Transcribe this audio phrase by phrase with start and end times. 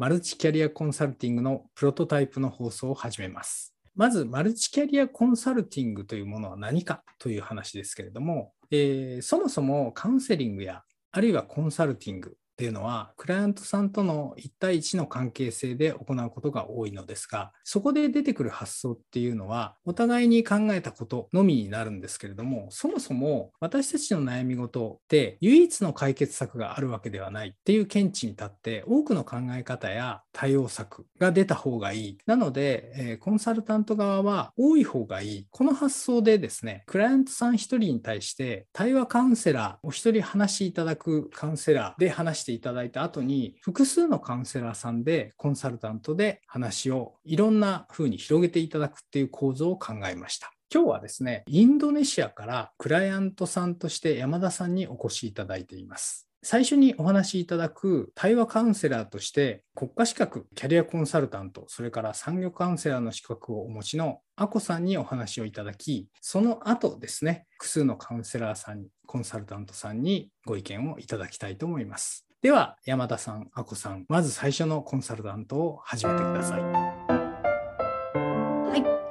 [0.00, 3.74] マルチキャリアコンサルティングのプロトタイプの放送を始めます。
[3.94, 32.18] まず、マルチキャリアコンサルティングというものは何かという話ですけれども、えー、そもそもカウンセリングやあるいはコンサルティングっていうのは、クライアントさんとの1対1の関係性で行うことが多いのですが、そこで出てくる発想っていうのは、お互いに考えたことのみになるんですけれども、そもそも私たちの悩み事って唯一の解決策があるわけではないっていう見地に立って、多くの考え方や対応策が出た方がいい。
[32.26, 35.46] なので、え、コンサルタント側は多い方がいい。
[35.50, 50.52] この発想でですね、クライアントさん1人に対して対話カウンセラー、お一人話しいただくカウンセラーで話してていただいた後に複数のカウンセラーさんでコンサルタントで話をいろんな風に広げていただくっていう構造を考えました。
[50.72, 56.28] 今日はですね、インドネシアからクライアントさんとして山田さんにお越しいただいています。
[56.42, 72.29] 最初にお話しいただく対話カウンセラーとして国家資格、キャリアコンサルタント、それから産業カウンセラーの資格をお持ちのアコさんにお話をいただき、その後ですね、複数のカウンセラーさん、コンサルタントさんにご意見をいただきたいと思います。
[72.42, 76.99] では、山田さん、あこさん、まず最初のコンサルタントを始めてください。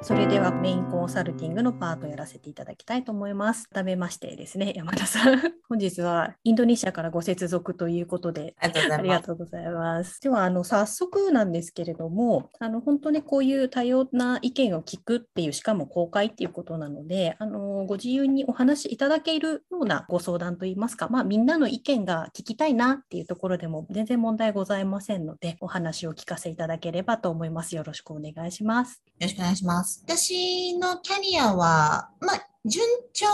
[0.02, 3.68] それではメインコンサルティングのパートをやらせていただきたいと思います。
[3.68, 5.38] 改めましてですね、山田さん。
[5.68, 8.72] 本日はインドネシアからご接続ということで、あり
[9.10, 10.20] がとうございます。
[10.22, 27.76] では、あの、早速なんですけれども、あの、本当にこういう多様な意見を聞くっていう、しかも公開っていうことなので、あの、ご自由にお話しいただけるようなご相談といいますか、まあ、みんなの意見が聞きたいなっていうところでも全然問題ございませんので、お話を聞かせいただければと思います。
[27.76, 29.02] よろしくお願いします。
[29.18, 29.89] よろしくお願いします。
[30.04, 33.26] 私のキャリアは、まあ、順調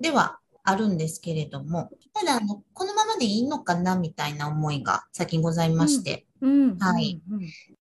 [0.00, 6.70] ではあるんですけれども、ただあの、このままでいいのかなみたいな思いが最近ございまして、うん。
[6.70, 7.22] うん、はい、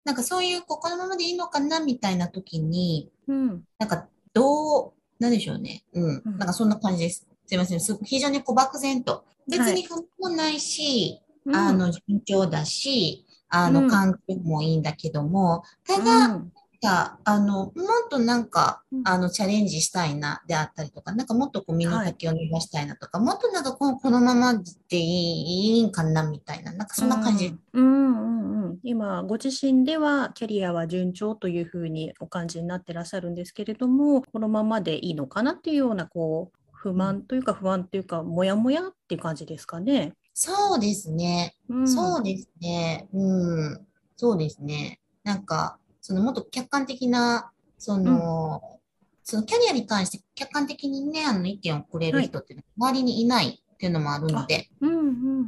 [0.03, 5.83] なんかそういうこ、このままでいいのかなみたいな時に、うん、なんかどう、なんでしょうね。
[5.93, 6.21] うん。
[6.37, 7.25] なんかそんな感じです。
[7.47, 7.79] すいません。
[8.03, 9.25] 非常にこう漠然と。
[9.47, 16.41] 別に不もないし、はい、あの、順調だし、あの、環境もいいんだけども、ただ、
[16.85, 17.73] や、あの、もっ
[18.09, 24.63] となんか、あの、チャレンジしたいな、であったりとか、なんかもっとこう、身の丈を伸ばしたいなとか、はい、もっとなんかこのこのままで
[24.97, 27.55] いいいいんかな、みたいな、なんかそんな感じ。
[27.73, 40.13] うん、うんうん今、ご自身ではキャリアは順調というふうにお感じになってらっしゃるんですけれども、このままでいいのかなっていうような、こう、不満というか不安というか、もやもやっていう感じですかね。
[40.33, 41.55] そうですね。
[41.69, 43.07] うん、そうですね。
[43.13, 43.87] うん。
[44.17, 44.99] そうですね。
[45.23, 47.49] なんか、そのもっと客観的な、
[47.79, 48.77] その、うん、
[49.23, 55.45] そのキャリアに関して客観的にね、あの意見をくれる人って周りにいないっていうのもあるので、うんうんうん、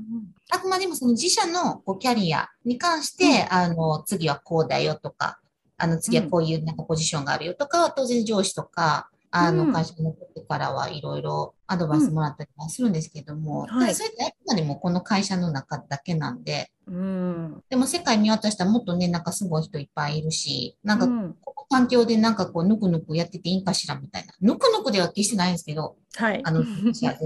[0.49, 5.39] あくまでもその自社のこうキャリアに関して、うん、あの、次はこうだよとか、
[5.77, 21.35] あの、次はこういうなんかポジションがあるよとかは、当然上司とか、あの、会社のことからはいろいろアドバイスもらったりはするんですけども、うんはい、それってあくまでもこの会社の中だけなんで、うん、でも世界見渡したらもっとね、なんかすごい人いっぱいいるし、なんか、この
[21.69, 24.33] 環境でなんかこう、ぬくぬくやってていいんかしらみたいな。
[24.39, 26.41] ぬくぬくでは決してないんですけど、はい。
[26.43, 27.17] あの、 全然、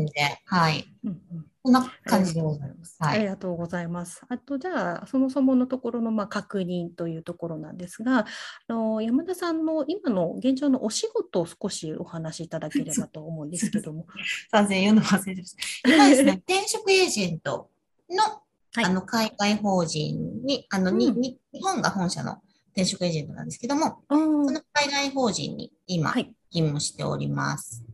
[0.45, 0.85] はい。
[1.03, 2.97] うんうんこんな感じでございます。
[2.99, 4.23] はい、ありがとうございます。
[4.29, 14.07] あと、じゃあ、そもそものところのまあ確認というところなんですが、あの山田さんの今の現状のお仕事を少しお話しいただければと思うんですけども。
[14.51, 15.89] 完全読んで忘れてました。
[15.89, 17.69] 今ですね、 転職エージェント
[18.09, 18.41] の
[18.73, 21.11] はい、あの、海外法人に、あの、うん、に、
[21.53, 22.41] 日本が本社の
[22.71, 27.83] 転職エージェントなんですけども、その海外法人に今、勤務しております。
[27.85, 27.90] あ、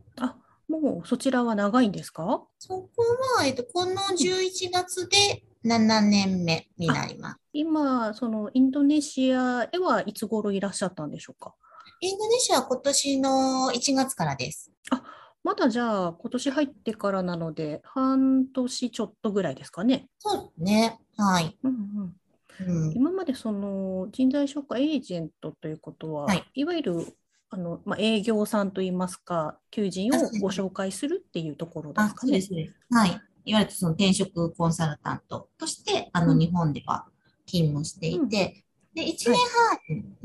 [0.68, 2.44] もうそちらは長いんですか？
[2.58, 2.90] そこ
[3.38, 7.38] は、えっと、この11月で7年目になります。
[7.52, 11.54] 今、そのインドネシアへはいつ頃いらっしゃったんでしょうか？
[12.00, 14.70] インドネシアは今年の1月からです。
[14.90, 15.02] あ、
[15.42, 20.08] まだじゃあ今年入ってからなので、半年ちょっとぐらいですかね。
[20.18, 21.00] そうですね。
[21.16, 21.56] はい。
[21.64, 22.14] うんうん
[22.60, 27.06] うん、今までその人材紹介エージェントということは、はい、いわゆる
[27.50, 32.40] あの、まあ、営業さんといいますか、求人をご紹介するっていうところですかね。
[32.40, 33.20] そうですはい。
[33.44, 37.06] いわゆるその転職コンサルタントとして、あの、日本では
[37.46, 38.64] 勤務していて、
[38.94, 39.36] で、1年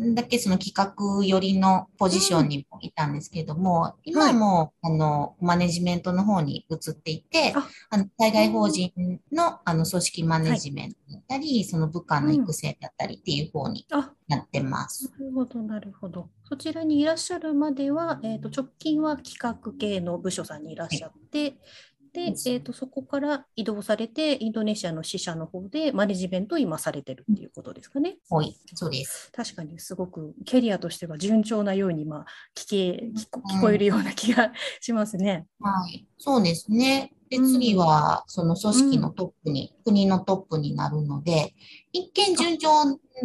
[0.02, 7.54] 半だけその企画寄りのポジションにもいたんですけれども、うん、今はもう、あの、マネジメントの方に移っていて、
[7.90, 8.92] あの、海外法人
[9.31, 13.86] の、あの、組織マネジメントだったり、はい、その部下の育成だったりっていう方に
[14.35, 15.12] なってます。
[15.19, 16.30] なるほど、なるほど。
[16.44, 21.57] そちらにいらっしゃるまでは、えっ、ー、と、直近は企画系の部署さんにいらっしゃって、はい
[22.13, 28.18] で、えーと、そこから移動されて、インドネシアの支社の方でマネジメントを今されてるっていうことですかね。
[28.30, 29.31] はい、そうです。
[29.31, 32.25] 確かにすごくキャリアとしては順調なように、まあ、
[32.56, 35.48] 聞け聞こ聞こえるような気がしますね。
[35.60, 37.13] はい、そうですね。
[37.30, 41.56] で、次は、その組織のトップに、うん、国のトップになるので、
[41.92, 42.69] 一見順調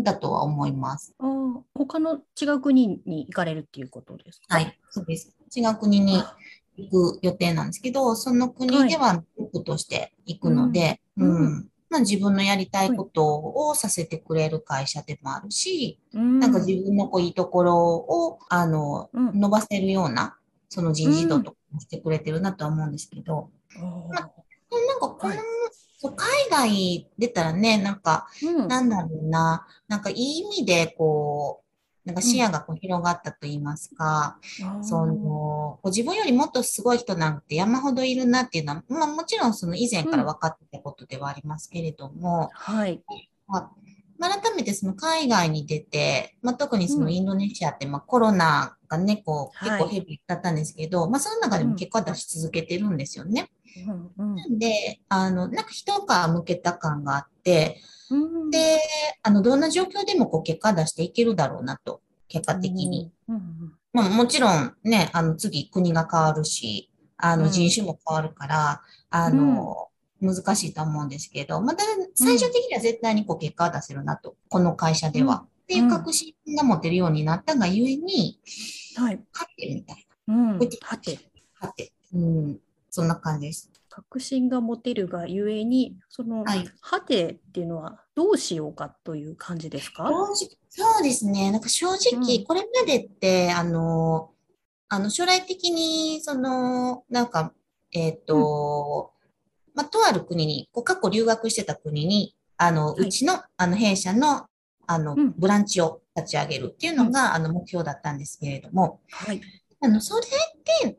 [0.02, 1.14] だとは思います。
[1.19, 4.56] ああ、他の違う国に行かれるっていうことですか？
[4.56, 5.37] はい、そうです。
[5.55, 6.23] 違う国に
[6.79, 11.69] 行く予定なんですけど、その国ではトップとして行くので、はい、うん、うん。
[11.91, 20.37] まあ、自分のやりたいことをさせてくれる会社でもあるし、うん、なんか自分のこういいところを、あの、うん、伸ばせるような、
[20.69, 25.39] その人事度とかしてくれてるなとは思うんですけど、うん、まあ、なんかこの、はい。
[26.01, 31.68] 海外出たらね、なんか、うん、なんだろうな、なんかいい意味でこう、
[32.08, 34.38] なんか視野がこう広がったと言いますか、
[34.76, 43.02] うん、その、自分よりもっとすごい人なんて山ほどいるなっていうのは、まあもちろんその以前から分かってたことではありますけれども、うん、はい。
[43.46, 53.50] まあ、改めてその海外に出て、まあ、特にそのインドネシアってまあコロナがね、こう結構ヘビーだったんですけど、はい、まあその中でも結果出し続けてるんですよね。
[54.19, 57.82] うんうん、で、あの、なんか一皮向けた感があって、
[58.50, 58.81] で、
[59.22, 63.12] あの、どんな状況でもこう結果出していけるだろうなと、結果的に。
[63.93, 69.88] まあ、もちろんね、あの、次国が変わるし、あの、人種も変わるから、あの、
[70.20, 71.84] 難しいと思うんですけど、また
[72.14, 75.46] 最終的には絶対にこう結果を出せるなと、この会社では。
[75.64, 78.40] っていう確信が持てるようになったがゆえに、
[78.96, 79.20] はい。
[79.32, 80.34] 勝ってみたいな。
[80.34, 80.58] うん。
[80.58, 81.19] 勝て。
[81.60, 81.93] 勝て。
[82.14, 82.58] うん。
[82.88, 83.70] そんな感じです。
[84.03, 90.09] 確信が持てるがゆえに、その、はい、はてっていうのはどうしようかという感じですか？
[90.69, 91.50] そうですね。
[91.50, 94.31] なんか正直、これまでって、うん、あの、
[94.89, 97.53] あの、将来的に、その、なんか、
[97.93, 99.12] えっ、ー、と、
[99.67, 104.47] うん、まあ、とある国に、こう過去留学してた国に、あの、はい、うちの、あの、弊社の、
[104.87, 109.41] あの、うん、ブランチを立ち上げるっていうのが、あの、目標だったんですけれども、はい。
[109.81, 110.29] あの、それっ
[110.85, 110.99] て、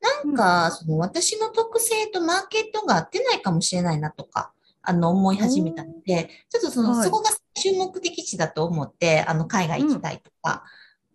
[0.00, 4.52] なんか、その私の特性とマーケットが合ってないかもしれないなとか、
[4.82, 10.64] あの、思い始めたので、ちょっとその、はい、そこが注目的地だと思って、あの、海外行きたいとか、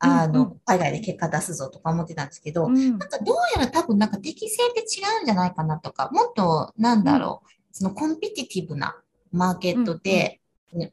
[0.04, 0.48] うん、あの、うん。
[0.52, 8.96] うん、海外で結果出すぞとか思ってたんですけど、うん、なんかどうやら多分なんか適性って違うんじゃないかなとか、もっと、なんだろう、そのコンピティティブな
[9.32, 10.40] マーケットで、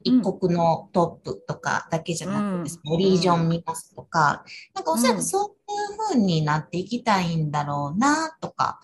[0.03, 4.43] 一国のトップとかだけじゃなくて、うん、リージョン見ますとか、
[4.75, 8.79] なんかおそらくそういう風になっていきたいんだろうなとか、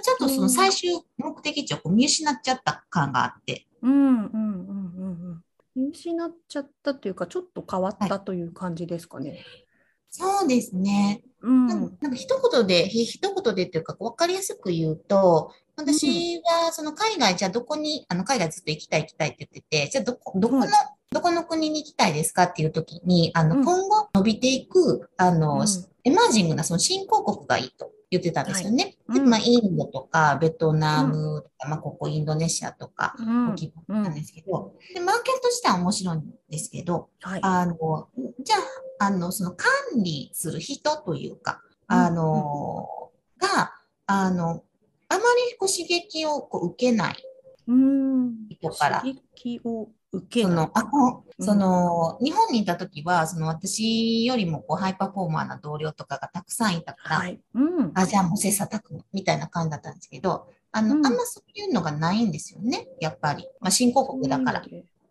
[0.00, 3.66] ちょっとその最終目的地を見失っちゃった感があって。
[3.82, 5.42] うんうんうんうん
[5.76, 5.84] うん。
[5.84, 9.30] 見失っちゃったというか、ちょっと変わったという感じですかね。
[9.30, 9.40] はい、
[10.10, 11.22] そうですね。
[11.40, 20.66] うん、なんか一言で、一言でっていうか、分かりやすく言うと、私はその海外、じゃあどこに、あの海外ずっと行きたい行きたいって言ってて、じゃあどこ、どこの、
[21.10, 25.66] どこの国に行きたいですかっていう時に、あの、今後伸びていく、あの、
[26.04, 28.96] エマージングなその新興国がいいと言ってたんですよね。
[29.06, 38.08] はい、でまあ、インドとか、ベトナムとか、まあ、ここインドネシアとか、大きかったんですけど、で、マーケット自体は面白いんですけど、はい、あの、
[38.40, 38.56] じゃ
[39.00, 39.70] あ、あの、その管
[40.02, 43.72] 理する人というか、あの、が、
[44.06, 44.62] あの、
[45.08, 45.20] あま
[45.50, 47.16] りこう刺激をこう受けない
[48.50, 49.00] 人から。
[49.00, 63.48] 刺激を受けその、あ、こう、その、日本にいた時は、その私よりもこうハイパフォーマーな同僚とかがたくさんいたから、はいうん、あ、じゃあもう切磋琢磨みたいな感じだったんですけど、あの、うん、あんまそういうのがないんですよね、やっぱり。
[63.60, 64.62] まあ、新興国だから。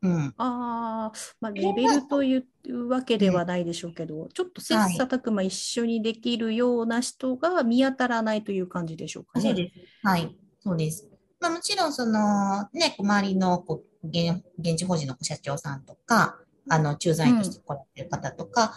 [0.04, 9.46] うん、ああ、まあ、レベルというわけではないでしょうけど、ちょっと切磋琢磨一緒にできるような人が見当たらないという感じでしょうかね。
[9.46, 10.08] そうです。
[10.08, 11.11] はい、そうです。
[11.42, 16.38] まあ、もちろん、その、ね、周りのこう現現地法人の社長さんとか、
[16.70, 18.74] あの、駐在員として来られてる方とか、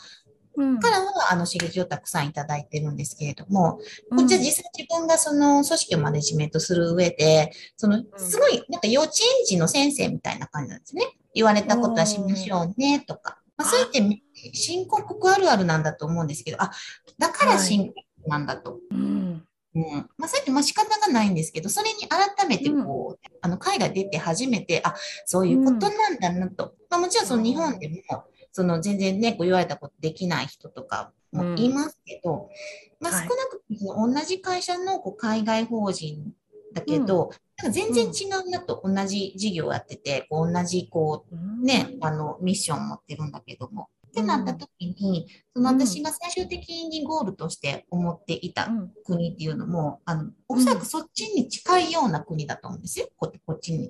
[0.57, 3.81] うん、からは、あの、刺激をたくさんいただいてるんですけれども、
[4.11, 11.05] こっちは実際自分がその組織をマネジメントする上で、その、すごい、なんか幼稚園児の先生みたいな感じなんですね。
[11.35, 13.39] 言われたことはしましょうね、とか。
[13.57, 16.71] まあ、そうやって深刻あるあるなんだと思うんですけど、あ、
[17.19, 17.95] だから深刻
[18.27, 18.73] なんだと。
[18.73, 18.81] はい、
[19.75, 19.83] うん。
[19.83, 20.11] うん。
[20.17, 24.95] まあ、そうやってまあ仕方がないんですけど、それに改めてこう、うん、あの、海外出て初めて、あ、
[25.27, 26.65] そういうことなんだなと。
[26.65, 32.51] うん、まあ、もちろんその日本でも、その全然ね、こう言われたことできない人とかもいますけど、
[33.01, 36.33] まあ、少なくとも同じ会社のこう海外法人
[36.73, 48.69] だけど、なんか全然違うなと、同じ事業をやってて、こう同じこうね、あのミッションを持ってるんだけども、ってなった時に、その私が最終的にゴールとして思っていた
[49.05, 53.09] 国っていうのも、あの、おそらくそっちに近いような国だと思うんですよ。
[53.17, 53.89] こっちに。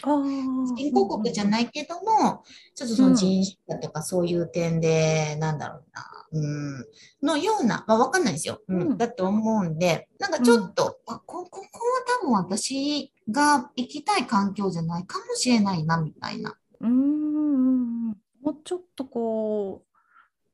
[0.76, 2.43] 新興国じゃないけども、
[2.75, 6.47] ちょっとその人種だとかそういう点で、なんだろうな、う
[6.81, 6.87] ん、
[7.23, 8.62] のような、まあわかんないですよ。
[8.66, 11.66] うん、だと思うんで、なんかちょっと、あこ、ここは
[12.23, 16.57] 多分私が行きたい環境じゃないかもしれないな、みたいな。
[16.81, 18.09] うん。
[18.45, 19.93] もうちょっとこう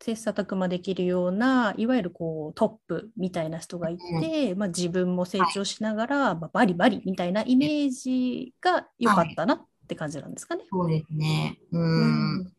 [0.02, 10.60] 切磋琢磨できるようないわゆるこうトップみたいな人がいて、うん、まあ、自分も成長しながら、はい、まあ、バリバリみたいなイメージが良かったなって感じなんですかね。
[10.62, 11.58] はい、そうですね。
[11.72, 12.52] うん、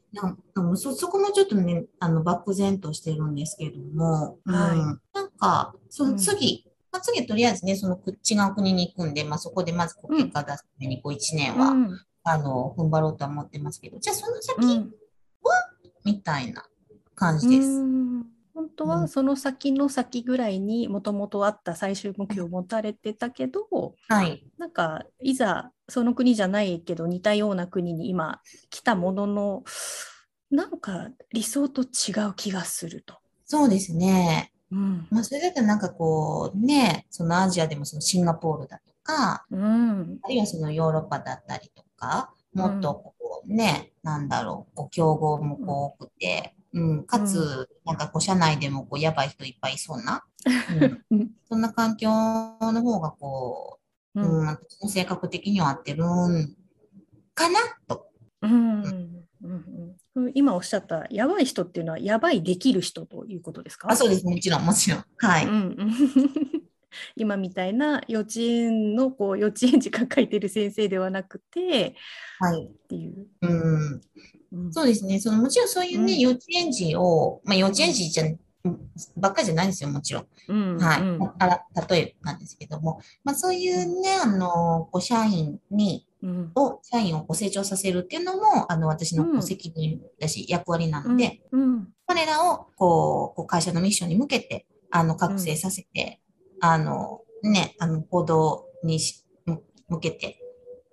[0.56, 0.78] うん。
[0.78, 14.68] そそこもちょっとね、あの漠然としてるんですけども、はい、うん、なんか、その次、うん、まあ、次とりあえずね、その違う国に行くんで、まあ、そこでまず結果出すためにこう1年は、うん、あの、踏ん張ろうとは思ってますけど、じゃあその先
[15.42, 15.54] は、
[16.04, 16.66] みたいな
[17.22, 17.68] 感じです。
[18.54, 23.68] 本当はその先の先ぐらいにもともとあった最終目標を持たれてたけど、
[24.10, 29.64] はい、なんかいざその国じゃないけど似たような国に今来たものの
[30.50, 33.20] なんか理想と違う気がすると。
[33.46, 34.52] そうですね。
[34.72, 46.56] うん、まあそれだとなんかこうねそのアジアでもそのシンガポールだとか、うん、あるいはそのヨーロッパだったりとかもっとこうね、うん、なんだろうこう競合もこう多くて。
[46.74, 50.24] うん、かつ、なんかこう、社内でもこう、やばい人いっぱいいそうな、
[51.10, 53.80] うん、そんな環境の方がこ
[54.16, 54.58] う、うん、
[54.90, 56.56] 性格的には合ってるん。
[57.34, 58.08] かなと。
[58.42, 59.26] うん。
[60.14, 63.90] うん、今おっしゃったやばい人っていうのはやばいできる人ということですか？
[63.90, 64.26] あそうです。
[64.26, 65.06] もちろんもちろん。
[65.18, 65.78] はい、うん、
[67.16, 71.96] 今みたいな幼稚園のこう幼稚園児が書いてる先生ではなくて、
[72.40, 74.02] はい、っていう、うん
[74.72, 75.20] そうですね。
[75.20, 78.26] そのもちろんそういうね、うん、幼稚園児を、まあ幼稚園児じゃ、
[79.18, 80.28] ばっかりじゃないですよ、もちろん。
[80.50, 81.02] うん、はい。
[81.40, 91.42] あら、例えなんですけども、まあそういうね、あの、こう社員に、うん、を、社員をこう成長させるっていうのも、あの、私の責任だし、役割なので、
[92.06, 96.20] 彼らを、こう、こう会社のミッションに向けて、あの、覚醒させて、
[96.60, 99.26] あの、ね、あの、行動にし
[99.88, 100.40] 向けて、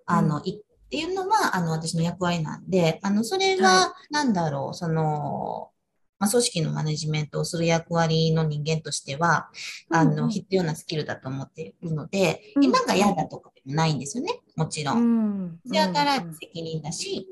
[0.06, 5.70] あの、いっていうのは、あの、私の役割なんで、あの、それは、なんだろう、その、
[6.18, 9.50] まあ、組織のマネジメントをする役割の人間としては、
[9.90, 15.58] あの、必要なスキルだと思っているので、今が嫌だとかでもないんですよね、もちろん。
[15.70, 17.28] だから責任だし、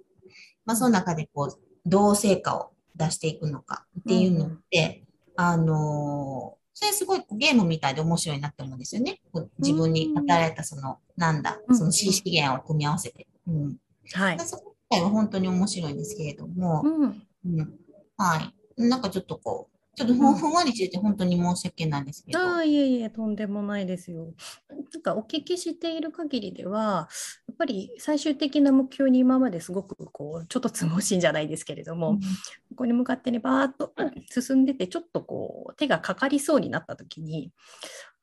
[0.66, 5.02] まあ、その中でこう、どう成果を出していくのかっていうのって、
[5.36, 9.20] あのそれすごいゲームみたいで面白いなって思うんですよね。
[9.58, 13.26] 自分に与えられたその、なんだ、その資源を組み合わせて。
[13.46, 13.76] うん。
[14.12, 14.40] はい。
[14.40, 17.22] そこ自体は本当に面白いんですけれども、うん。
[17.46, 17.78] うん、
[18.16, 18.88] はい。
[18.88, 22.38] なんかちょっとこう、ちょっとふんわりしてて本当に申し訳ないんですけど。
[22.38, 24.34] ああ、いえいえ、とんでもないですよ。
[24.68, 27.08] なんかお聞きしている限りでは、
[27.48, 32.26] やっぱり最終的な目標に今まですごくこう、ちょっとつもしいんじゃないですけれども、うん、こ
[32.76, 33.90] こに向かってね、バーッと
[34.28, 37.50] 進んでて、ちょっとこう、手がかかりそうになった時に、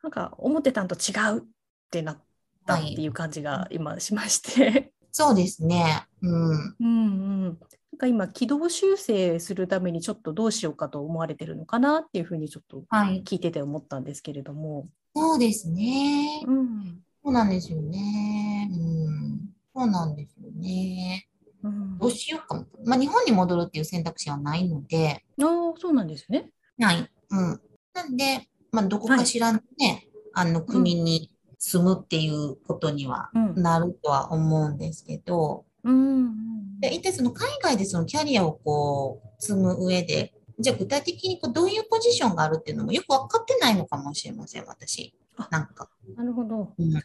[0.04, 1.42] なんか思ってたんと違うっ
[1.90, 2.24] てなっ
[2.68, 6.08] たっていう感じが今しまして、はいそうですね。
[6.24, 6.52] うん。
[6.52, 7.44] うんうん。
[7.44, 7.58] なん
[8.00, 14.80] か今、軌道修正するためにちょっとどうしようかと思われてるのかなっていうふうにちょっと聞いてて思ったんですけれども。
[14.80, 16.44] はい、そうですね。
[16.48, 17.00] うん。
[17.24, 18.72] そうなんですよね。
[18.74, 19.40] うん。
[19.76, 21.28] そうなんですよね。
[21.62, 22.66] うん、どうしようかも。
[22.84, 25.24] まあ、日本に戻るっていう選択肢はないので。
[25.40, 26.50] ああ、そうなんですね。
[26.80, 27.08] ない。
[27.30, 27.62] うん。
[27.94, 31.30] なんで、まあ、どこかしらのね、はい、あの国に
[31.66, 45.16] 住むっていうことにはなるとは思うんですけど、うん、で一体その海外でそのキャリアをこう積む上で、じゃあ具体的にこうどういうポジションがあるっていうのもよく分かってないのかもしれません、私。
[45.50, 45.90] なんか。
[46.18, 46.74] なるほど。
[46.78, 47.00] うん、え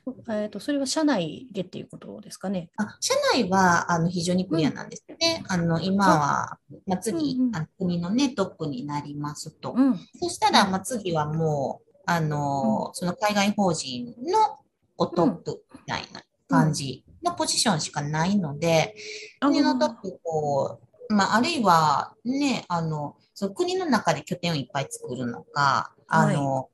[0.47, 2.69] っ、ー、と、それは社内でっていうことですかね。
[2.77, 5.45] あ社内はあの非常にクリアなんですね。
[5.45, 9.73] うん、あの今は、まあ、次、うんうん、あの国のね、トップになりますと。
[9.77, 14.59] うん、そしたら、まあ、次はもう、あの、うん、その海外法人の
[14.97, 18.95] おトップみたいな感じのポジションしかないので、
[19.41, 26.67] 国のトップこう、まあ、あるいはね、あの、その国の中で拠点をいっぱい作るのか、あの、はい、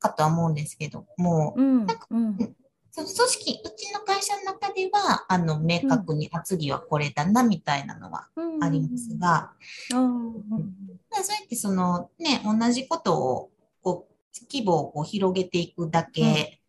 [0.00, 2.36] かとは思うんですけども、うん、なんか、うん、
[2.90, 8.28] その組織、うちの会社の中では、あの、明確に、あ、次はこれだな、みたいなのは
[8.60, 9.52] ありますが、
[9.94, 13.50] うん、そうやってその、ね、同じことを
[14.50, 16.60] 規模をこう広げていくだけ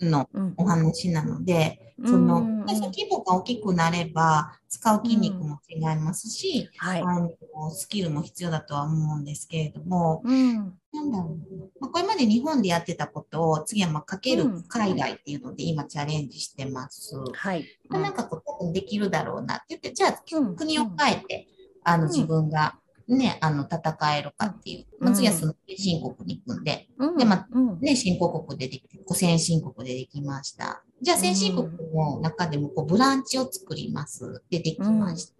[0.00, 7.30] のお話なので、その、規模が大きくなれば、使う筋肉も違いますし、はい、あの
[7.70, 17.16] スキルも必要だとは思うんですけれども、なんだろう、まあ、これまで日本でやってたことを次はまあかける海外っていうので今チャレンジしてます。
[17.34, 17.66] はい。
[17.90, 20.22] なんかこう多分できるだろうなって言って、じゃあ
[20.54, 21.48] 国を変えて、
[21.82, 24.86] あの自分がね、あの、戦えるかっていう。
[25.02, 30.82] まあ、次はその先進国に行くんで、で、まあ、ね、新興国でできて、先進国でできました。
[31.00, 34.42] じゃあ先進国の中でもこうブランチを作ります。
[34.50, 35.34] でできました。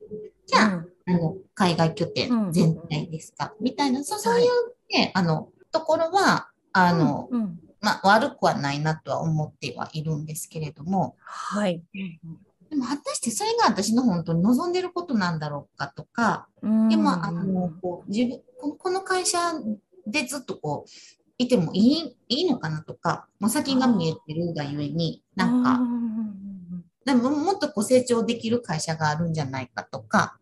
[0.46, 4.48] じゃあ、あの、海外拠点全体ですか、みたいな、そうそういう
[4.90, 7.28] ね、あの、ところは、あの、
[7.80, 11.82] まあ、悪くはないなとは思ってはいるんですけれども、はい。
[12.70, 19.38] でも果たしてそれが私の本当に望んでることなんだろうかとか、でも、あの、こう、自分、この会社
[20.06, 20.90] でずっとこう、
[21.38, 25.80] いてもいいいいのかなとか、もう先が見えてるがゆえに、なんか、
[27.06, 30.38] でももっとこう成長できる会社があるんじゃないかとか、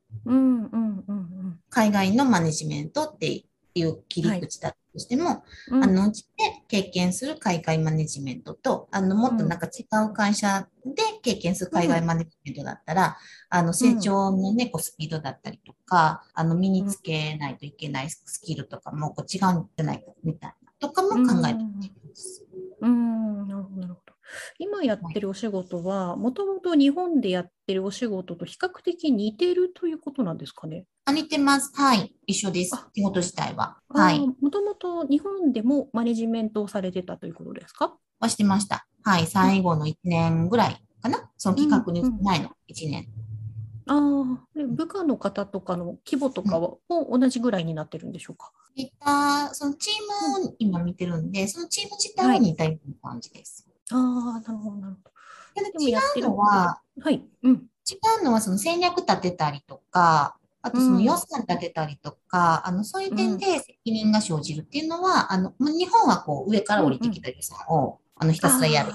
[1.70, 6.28] 海外のマネジメントっていう切り口だとしても、はい、あの、うちで
[6.68, 13.18] 経験する海外マネジメントと、あの、もっとなんか違う会社で経験する海外マネジメントだったら、
[13.52, 22.46] うん、あの、成長のね、こう、スピードだったりとか、あの、身につけないといけないスキルとかもこう違うんじゃないか、みたいな、とかも考えています。
[22.80, 24.15] うん、うん、なるほど、なるほど。
[24.58, 30.84] 今やってるお仕事は、もともと日本でやってるお仕事と比較的似てるということなんですかね？
[31.04, 31.70] あ似てます。
[31.74, 32.14] はい。
[32.26, 32.76] 一緒です。
[32.94, 33.78] 仕事自体は。
[33.88, 34.20] はい。
[34.20, 37.96] もともと日本でもマネジメントをされてたということですか？
[38.18, 38.86] はしてました。
[39.04, 39.26] はい。
[39.26, 41.30] 最後の1年ぐらいかな。
[41.36, 43.06] その企画に前の1年。
[43.86, 48.50] うんうん、ああ、部下の方とかの規模とかは、も同じぐらいになってるんでしょうか？
[48.74, 53.68] いた、そのチームを今見てるんで、そのチーム自体は似たような感じです。
[53.92, 53.96] あ
[54.38, 55.16] あ、なるほど、なるほど。
[55.80, 57.24] 違うのは、はい。
[57.42, 57.52] うん。
[57.88, 68.92] 違うのは、その戦略立てたりとか、あとその予算立てたりとか、うん、あの、そういう点で責任が生じるっていうのは、うん、あの、日本はこう、上から降りてきた予算を、うん、あの、ひたすらやる。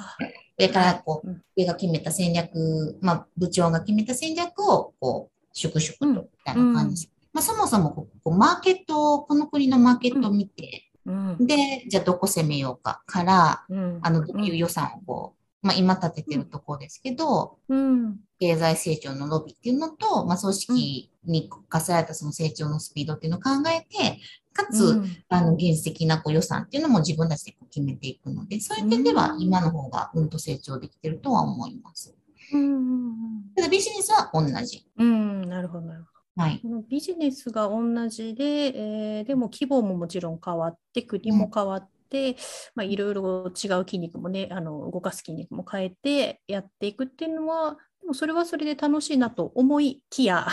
[0.59, 7.09] 上からこう、上が決めた戦略、まあ、部長が決めた戦略を、こう、粛々と、みたいな感じ。
[7.31, 24.19] まあ、そもそもこう、マーケット、この国のマーケットを見て、うん、で、じゃあどこ攻めようかから、うん、あの、どういう予算をこう、まあ今立ててるところですけど、うん、経済成長の伸びっていうのと、まあ組織に課せられたその成長のスピードっていうのを考えて、
[24.53, 32.15] かつ、あの、原始的なこう予算っていうのも自分たちでこう決めていくので、そういう点では今の方がうんと成長できてるとは思います。
[32.53, 34.85] うん、ただビジネスは同じ。
[34.97, 36.10] うん、なるほど、なるほど。
[36.35, 42.37] はい、ビジネスが同じで、えー、でも規模ももちろん変わって、国も変わって、
[42.73, 50.47] まあ、いろいろ違う筋肉もね、あの動かす筋肉も変えてやっていくっていうのは、でもそれはそれで楽しいなと思いきや、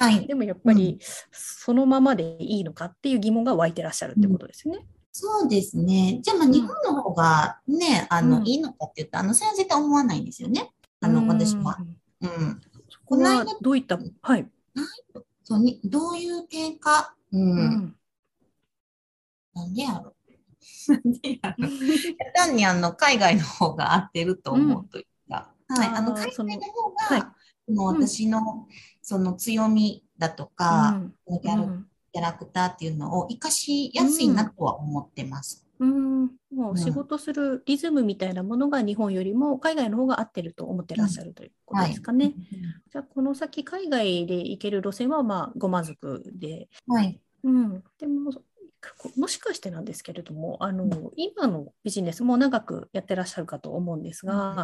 [0.00, 0.98] はい、 でもやっぱり
[1.30, 4.78] そのままでいいのかっていう疑問が湧いてらっしゃるってことですね。
[4.78, 6.18] うん、そうですね。
[6.22, 10.72] じゃあ、まあ、日本の方がね、うん、あの、いいのかって言うと、あの、それは絶対思わないんですよね。
[11.00, 11.76] あの、私は。
[12.22, 12.60] うん。
[13.04, 14.50] この間、どういった、はい。
[15.44, 17.40] そうにどういう点か、うん。
[17.40, 17.96] うん、
[19.54, 20.14] なんでやろ？
[20.88, 21.68] なんでやろ？
[22.34, 27.34] 単にあの海外の方が合ってると思うというか、うん、はい、あの海外の方が、は
[27.68, 28.66] い、もう私の
[29.02, 31.40] その強みだとか、うん、
[32.12, 35.65] キャラクターっていうのを生かしやすいなとは思ってます。
[35.78, 42.24] うん、もう仕事するリズムみたいなものが日本よりも海外の方が合ってると思ってらっしゃるということですかね。
[42.26, 48.32] はい、じゃあこの先海外で行ける路線はまあご満足で、はい、うん、でも
[49.16, 54.56] もしかしてなんですけれどもあの今のビジネスも長くやってらっしゃるかと思うんですが、うん、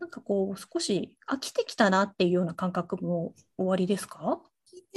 [0.00, 4.40] なんかこう少し飽きてきたなっていうような感覚もおありですか？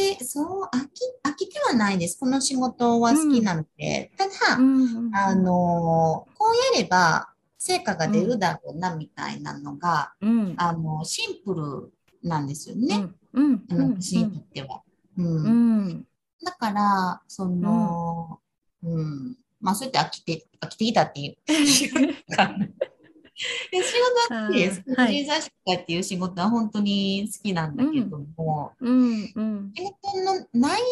[0.01, 2.17] で、そう、飽き、飽きてはないです。
[2.19, 4.11] この仕事は好きなので。
[4.19, 11.93] うん、ただ、うん、あの、こうやれば成果が出るだろうな、みたいなのが、うん、あの、シンプル
[12.27, 13.09] なんですよね。
[13.33, 13.63] うん。
[13.69, 14.81] あの、私にとっては。
[15.17, 16.05] うん。
[16.43, 18.39] だから、その、
[18.83, 19.37] うん。
[19.59, 21.37] まあ、そうやって飽きて、飽きてきたっていう。
[23.71, 23.93] で仕
[24.27, 24.81] 事は好きです。
[24.81, 29.31] フリー雑誌家っていう仕事は本当に好きなんだけども、うん。
[29.35, 30.85] うん、仕事の内容、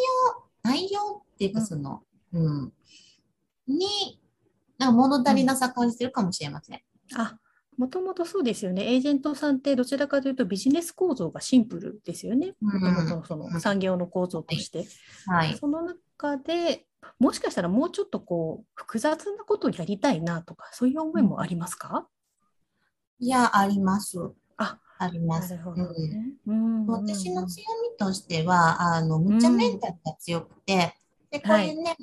[0.63, 2.01] 内容っていうかその、
[2.33, 2.73] うん、
[3.67, 4.19] に、
[4.77, 4.89] なん。
[4.89, 6.81] か物足りなさ感じてるかもしれません。
[7.15, 7.37] あ
[7.77, 8.93] もともとそうですよね。
[8.93, 9.57] エージェントさん。
[9.57, 12.55] ってどちらかというとビジネス構造がシンプルですよね。
[12.59, 14.85] もともとその産業の構造として。
[15.27, 16.85] はい、その中で
[17.19, 22.07] もしかしたらもうちょっとこう複雑なことをやりたいなとかそういう思いもありますか、
[23.19, 24.17] いや、あります。
[24.57, 25.51] あ、あります。
[25.51, 26.33] なるほどね。
[26.47, 30.95] うん、私の強みとしては、あの、むっちゃメンタルが強くて、
[31.29, 31.97] で、こういうね、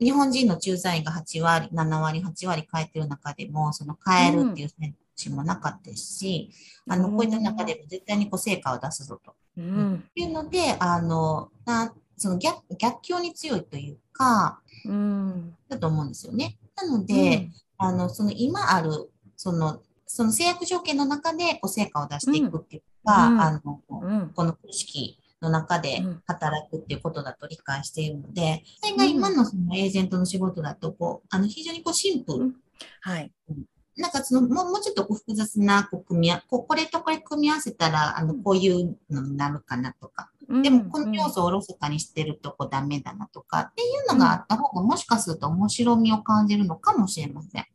[0.00, 6.50] 日本人の駐在員が8割、7割、8割変えてる中でも、その変えるっていう選択肢もなかったし、
[6.88, 9.34] あの、こういった中でも絶対にこう成果を出すぞと。
[9.58, 16.58] うん、っていうので、あの、なその逆逆境に強いというか、うん、だと思うんですよね。
[16.76, 32.54] なので、あの、その今ある、そのその制約条件の中でこう成果を出していくっていうか、うん、あの、うん、この組織の中で働くっていうことだと理解しているので、それが今のそのエージェントの仕事だと、こう、あの、非常にこうシンプル。
[33.02, 33.30] はい。
[33.96, 40.30] なんかその、もうもうちょっと複雑なこう組み合ここれとこれ組み合わせたら、あの、こういうのになるかなとか。
[40.62, 47.66] でも、この要素をおろそかにしてるとこダメだなとかっていうのがあった方が、もしかすると面白みを感じるのかもしれません。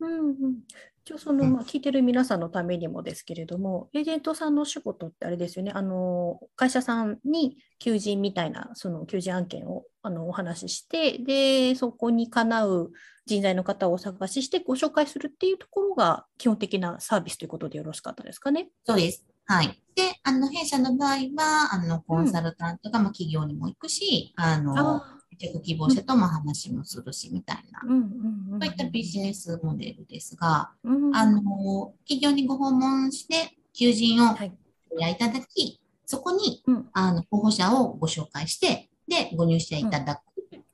[0.00, 0.58] うんうん、
[1.04, 12.90] 一応その、まあ、聞いてる皆さんのためにもですけれども、エージェントさんの仕事ってあれですよね、あの会社さんに求人みたいな、その求人案件をあのお話しして、で、そこにかなう
[13.26, 18.68] 人材の方をお探ししてご紹介するっていうところが基本的なサービスということでよろしかったですかね。
[18.84, 19.24] そうです。
[19.46, 19.82] はい。
[19.96, 25.02] で、あの、弊社の場合は、あの、コンサルタントが、まあ、企業にも行くし、あの、
[25.36, 30.72] 着希望者とも話もするし、みたいな、そういったビジネスモデルですが、
[31.12, 35.16] あの、企業にご訪問して、求人をい。
[35.16, 36.62] ただき、そこに、
[36.92, 40.20] あの、候補者をご紹介して、で、ご入社いただく。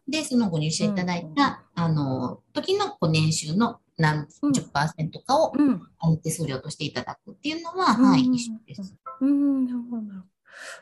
[0.08, 5.52] で、そのご入社いただいた、あの、時のこう年収の何十パーセントかを、
[5.98, 8.94] あの手数料としていただくっていうのは、はい、一緒です。
[9.20, 10.02] うん、なるほど。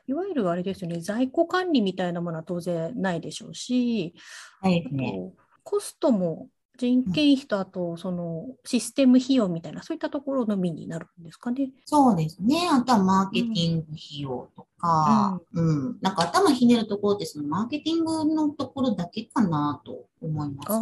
[0.06, 4.14] いわゆるあれですよね、在庫管理みたいなものは当然ないでしょうし、
[4.60, 5.32] はいね、
[5.62, 11.70] コストも人件費とあとそのシステム費用みたいな、そういったところのみになるんですかね。
[11.84, 12.68] そうですね。
[12.68, 20.66] あとはマーケティング費用とか、うん、うん、なんか頭ひねるところってそのマーケティングのところだけかなと思います。
[20.70, 20.78] あ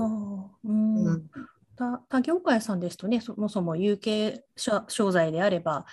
[0.65, 1.31] うん、うん
[2.09, 4.45] 他業界さんですとね、そもそも有形
[4.89, 5.87] 商材であれば、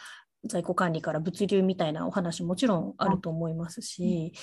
[0.46, 4.34] 在庫管理から物流みたいなお話もちろんあると思いますし、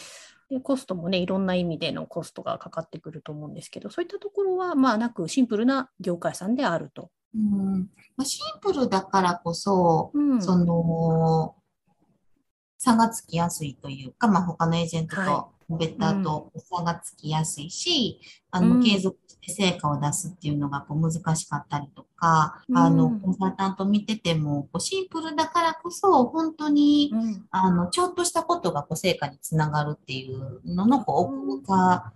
[0.51, 7.11] でコストもねいろんな意味でのコストがかかってくると思うんですけどそういったところはまあなくシンプルな業界さんであると。
[7.35, 7.91] うん。
[8.17, 11.55] まあ、シンプルだからこそ、うん、その
[12.79, 18.21] 差がつきやすいというか、まあ、他のエージェントとベターと差がつきやすいし、
[18.53, 32.13] うん、あの継続して成果を出すっていうのがこう難しかったりとか、うん、あのコンサルタント見ててもこうシンプルだからこそ本当に、うん、あのちょっとしたことがこう成果につながるっていうののこう奥深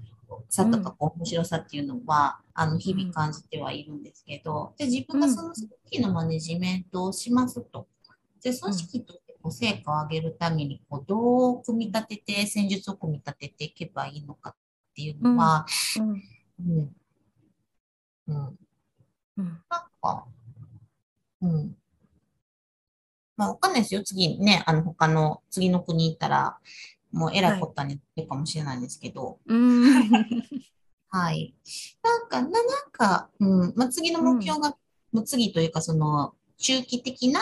[0.48, 7.86] さとかこう面白さっていうのは、あの日々感じてはいるんですけど、で自分がその組織のマネジメントをしますと。
[8.42, 14.54] で組織と成果を上げるためにこうどう組み立てて戦術を組み立てていけばいいのかっ
[14.94, 15.64] ていうのは、
[15.98, 16.96] うん、うん、
[18.28, 18.58] うん、
[19.38, 20.26] うん、なんか、
[21.40, 21.76] うん。
[23.36, 24.02] まあ、わかんないですよ。
[24.02, 26.58] 次ね、あの、他の、次の国行ったら、
[27.10, 29.38] もうえらいことになるかもしれないんですけど。
[29.48, 30.44] はい。
[31.08, 31.54] はい。
[32.02, 34.76] なんか、な、なんか、うん、まあ、次の目標が、
[35.14, 37.40] うん、次というか、その、中期的な、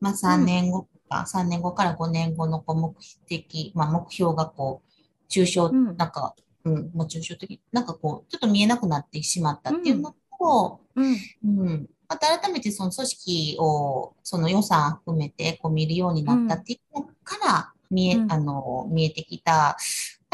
[0.00, 2.94] まあ、3年後か、3年後から5年後のこう目
[3.28, 4.90] 的、まあ、目標がこう、
[5.30, 19.76] 抽象、なんか、うん、もう抽象的、なんかこう、ちょっと見えなくなってしまったっていうのと、うん、うん、また改めてその組織を、その予算含めてこう見るようになったっていうのから見え、うん、あの、見えてきた、やは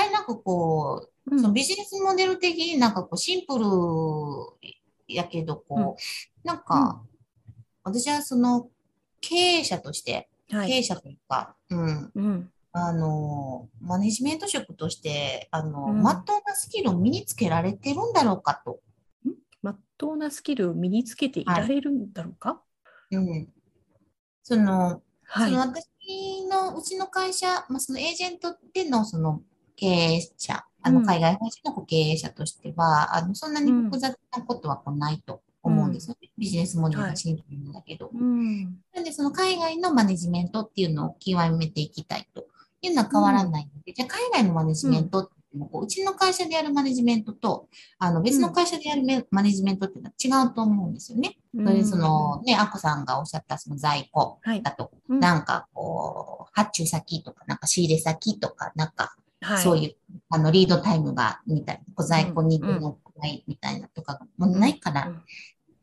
[0.04, 3.64] りなんかこう、そのビジネスモデル的になんかこうシンプル
[5.08, 7.02] やけど、こう、なんか、
[7.82, 8.68] 私はその
[9.20, 18.80] 経営者として、経営者というか、うん、うん、あの、マネジメント職として、あの、ま、っとうなスキルを身につけられてるんだろうかと。
[19.62, 22.62] まっとうなスキルを身につけていられるんだろうか、は
[23.10, 23.48] い、うん。
[24.42, 25.88] その、はい、その私
[26.48, 29.42] のうちの会社、まあ、そのエージェントでのその
[29.74, 35.32] 経営者、あの海外法人の経営者としては、うん、あのそんなに複雑なことはこうないと。
[35.34, 35.40] 思
[35.86, 36.28] うんですよね。
[36.36, 38.06] うん、ビジネスモデルがシンプルなんだけど。
[38.06, 38.16] はい、
[38.94, 42.46] なんで、その海外のマネジメントっていうのを極めていきたいと。
[42.82, 47.68] いうのは変わらないので、じゃあ海外のマネジメントっていうのも、うちの会社でやるマネジメントと、
[47.98, 51.36] あの別の会社でやるマネジメントっていうのは違うと思うんですよね。
[51.54, 59.16] それそのね、アコさんがおっしゃったその在庫だと、はい、なんかこう、発注先とか、なんか仕入れ先とか、なんか、
[59.62, 59.96] そういう、
[60.30, 65.12] あの、リードタイムが、みたいな、在庫にどのくらいみたいなとかもないから、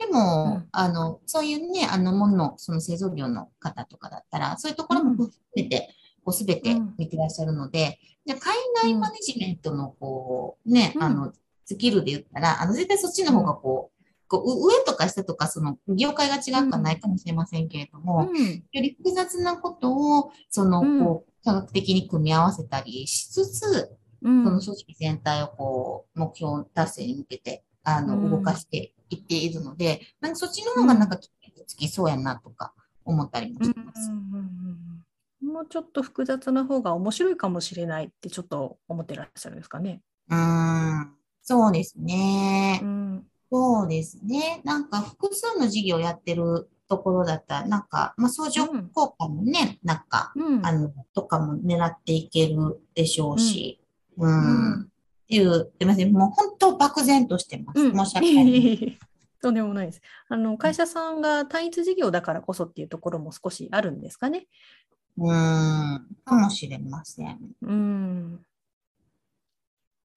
[0.06, 5.90] でも、うん、あの、そういうね、あの、もの、その製造業の方とかだったら、そういうところも含めて、
[6.24, 11.32] こう、すべて見てらっしゃるので、じゃ海外マネジメントの、こう、ね、あの、
[11.66, 32.74] スキルで言ったら、あの、絶対そっちの方がこう、こう上とか下とか、その、業界が違うかないかもしれませんけれども、うん、より複雑なことを、その、こう、科学的に組み合わせたりしつつ、その組織全体をこう、目標達成に向けて、あの、動かしていっているので、なんかそっちの方がなんかつきそうやなとか
[33.06, 34.12] 思ったりもします。
[35.44, 40.02] もうちょっと複雑な方が面白いかもしれないってちょっと思ってらっしゃるんですかね。
[40.30, 42.80] うん、そうですね。
[42.82, 44.62] うん、そうですね。
[44.64, 53.82] なんか複数の事業やってるところだったら、なんか、まあ、相乗効果もね、うん、なんか、うん、あの、とかも狙っていけるでしょうし、
[54.18, 54.82] うん。
[54.82, 54.93] って
[55.36, 57.80] いう、すみません、もう本当漠然としてます。
[57.92, 59.00] 申し訳ない。
[59.42, 60.02] とんでもないです。
[60.30, 64.48] あの会社さんが単一事業だからこそっていうところも少しあるんですかね？
[65.18, 67.40] うん、かもしれません。
[67.62, 68.40] うん。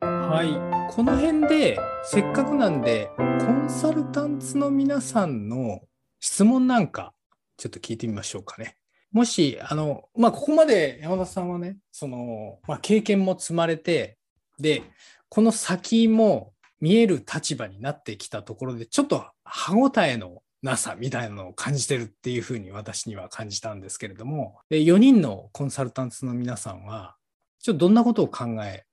[0.01, 5.81] はい、この辺でせっかくなんでコンサルタンツの皆さんの
[6.21, 7.13] 質問なんか
[7.57, 8.77] ちょっと聞いてみましょうかね。
[9.13, 14.16] もし、あの、まあ、ここまで山田さんはね、その、まあ、経験も積まれて、
[14.59, 14.83] で、
[15.29, 27.17] この先も見える立場になってきたところで、ちょっと歯応えのなさみたいなのを感じてるっていうふうに私には感じたんですけれども、4人のコンサルタントの皆さんは、
[27.61, 28.85] ちょっとどんなことを考え、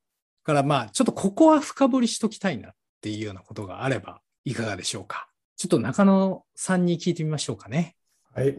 [0.44, 5.28] からまあ、ちょっとここは深掘りしときたいなっていうようなことがあればいかがでしょうか。
[5.56, 7.96] ちょっと中野さんに聞いてみましょうかね。
[8.34, 8.58] はい。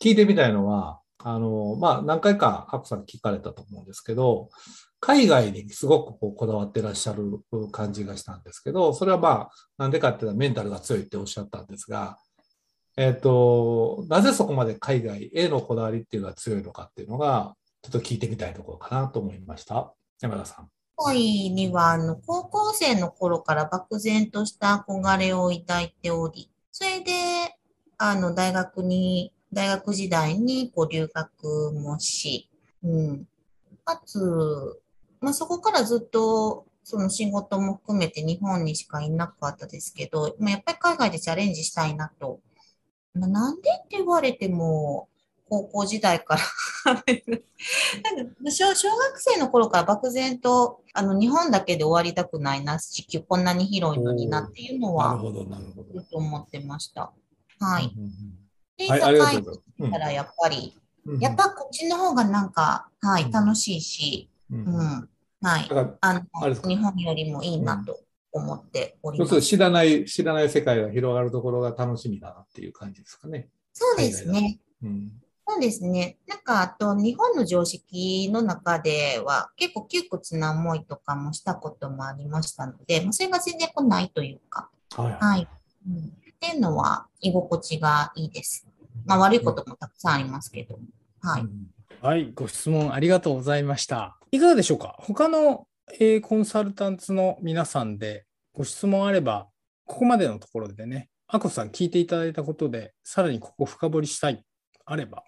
[0.00, 4.50] 聞いてみたいのは、あの、まあ、何回か、アクさん聞かれたと思うんですけど、
[5.06, 12.16] 海外にすごくこうこだわってらっしゃる感じがしたんですけど、それはまあ、なんでかっていうとメンタルが強いっておっしゃったんですが、
[12.96, 19.92] えっ、ー、と、なぜそこまで海外へのこだわりっていうのが強いのかっていうのが、ちょっと聞いてみたいところかなと思いました。
[20.22, 20.70] 山田さん。
[20.96, 27.12] 恋には、あの、高校生の頃から漠然とした憧れを抱いており、それで、
[27.98, 32.48] あの、大学に大学時代にこ留学もし、
[32.82, 33.28] うん。
[33.84, 34.82] かつ、
[35.24, 42.40] まあ、そこからずっとその仕事も含めて日本にしかいなかったですけど、まあ、やっぱり海外でチャレンジしたいなと。
[43.14, 45.08] まあ、なんでって言われても、
[45.48, 46.42] 高校時代から
[46.92, 55.18] なんか小小学生の頃から漠然とあの日本だけで終わりたくないな、地球こんなに広いのになっていうのは、
[55.92, 57.12] ずっと思ってました。
[57.60, 57.92] はい。
[57.96, 58.44] うんうん
[58.76, 59.38] で、はい、高い
[59.88, 60.74] ったらやっぱり、
[61.06, 65.08] うん、やっぱこっちの方がなんか、はい、楽しいし、うん、うん、
[65.44, 65.68] はい、
[66.00, 67.98] あの日本よりもいいなと
[68.32, 69.42] 思っております。
[69.42, 73.48] 知らない、知らない世界が広がるところが楽しみだなっていう感じですかね。
[73.72, 74.58] そうですね。
[74.82, 75.12] うん、
[75.46, 76.18] そうですね。
[76.26, 85.48] なんか、あと、日本の常識の中では、結構窮屈な思いとかもしたこともありましたので、まあ、それが全然来ないというか、はい、はい、
[85.88, 88.66] うんっていうのは居心地がいいです。
[89.06, 90.78] まあ、悪いこともたくさんありますけど。
[91.22, 91.46] はい。
[92.04, 94.18] はい、ご質問ありがとうございました。
[94.30, 94.94] いかがでしょうか？
[94.98, 95.66] 他の、
[95.98, 99.48] えー、コンサルタンツの皆さんでご質問あれば、
[99.86, 104.44] ここまでのところでね、あこさん聞いていただいたことで、さらにここ深掘りしたい、
[104.84, 105.24] あれば。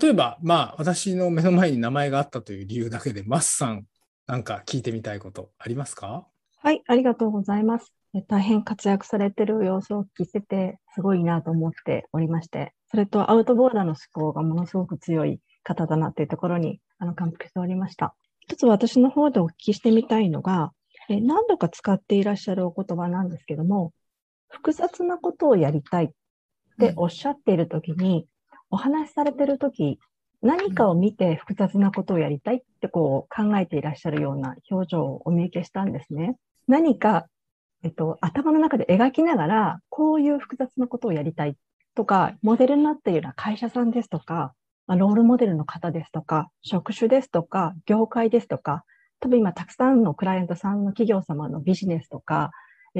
[0.00, 3.86] 例えば、まあ、私の目の前に名前があったという理由だけで、マスさん、
[4.28, 6.28] なんか聞いてみたいことありますか？
[6.58, 7.92] はい、ありがとうございます。
[8.28, 18.14] 大変活躍されてる様子を聞いてて、すごいなと思っておりまして、それとアウトボーダーの思考がものすごく強い方だなっていうところにあの感服しておりました。
[18.40, 20.72] 一つ私の方でお聞きしてみたいのが、
[21.08, 23.92] え何度か使っていらっしゃるお言葉なんですけども、
[24.48, 26.08] 複雑なことをやりたいっ
[26.78, 28.26] ておっしゃっているときに、
[28.70, 29.98] お話しされているとき、
[30.42, 36.36] 何かを見て複雑なことをやりたいってこう考えていらっしゃるような表情をお見受けしたんですね。
[36.66, 37.26] 何か
[37.82, 41.56] えっと、頭の中で描きながら、こういう複雑なことをやりたい
[41.94, 44.54] とか、モデルになっているような会社さんですとか、
[44.88, 48.84] ロールモデルの方ですとか、職種ですとか、業界ですとか、
[49.20, 52.50] 多分今たくさんのクライアントさんの企業様のビジネスとか、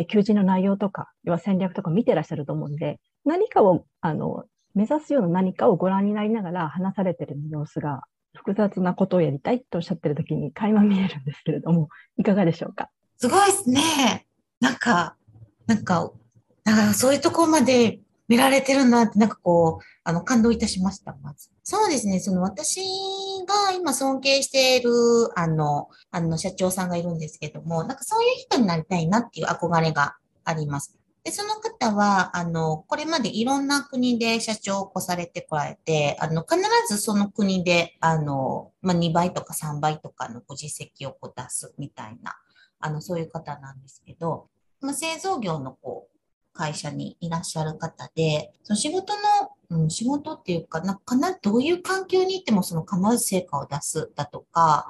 [0.08, 12.88] 求人の内容とか、要は戦略とか見てらっしゃると思うんで、何かを、あの、目指すような何かをご覧になりながら話されてる様子が、複雑なことをやりたいとおっしゃってる時に垣間見えるんですけれども、いかがでしょうか？
[13.18, 14.26] すごいですね。
[14.60, 15.16] なんか、
[15.66, 16.12] なんか、
[16.62, 17.98] なんかそういうところまで
[18.30, 21.50] 見られてるなって、なんかこう、あの、感動いたしました、まず。
[21.64, 22.80] そうですね、その私
[23.44, 24.90] が今尊敬している、
[25.34, 30.14] あの、あの、社長さんがいるんですけども、なんかそういう人になりたいなっていう憧れが
[30.44, 30.96] あります。
[31.24, 42.36] で、その方は、あの、これまでいろんな国で社長を起こされてこられて、あの、必ずその国で、あの、まあ、2倍とか3倍とかのご実績をこう出すみたいな、
[42.78, 44.46] あの、そういう方なんですけど、
[44.80, 46.09] まあ、製造業のこう、
[46.52, 49.12] 会社にいらっしゃる方で、その仕事
[49.70, 54.88] の、うん、仕事っていうか、なんかなどういう環境にいてもその必ず成果を出すだとか、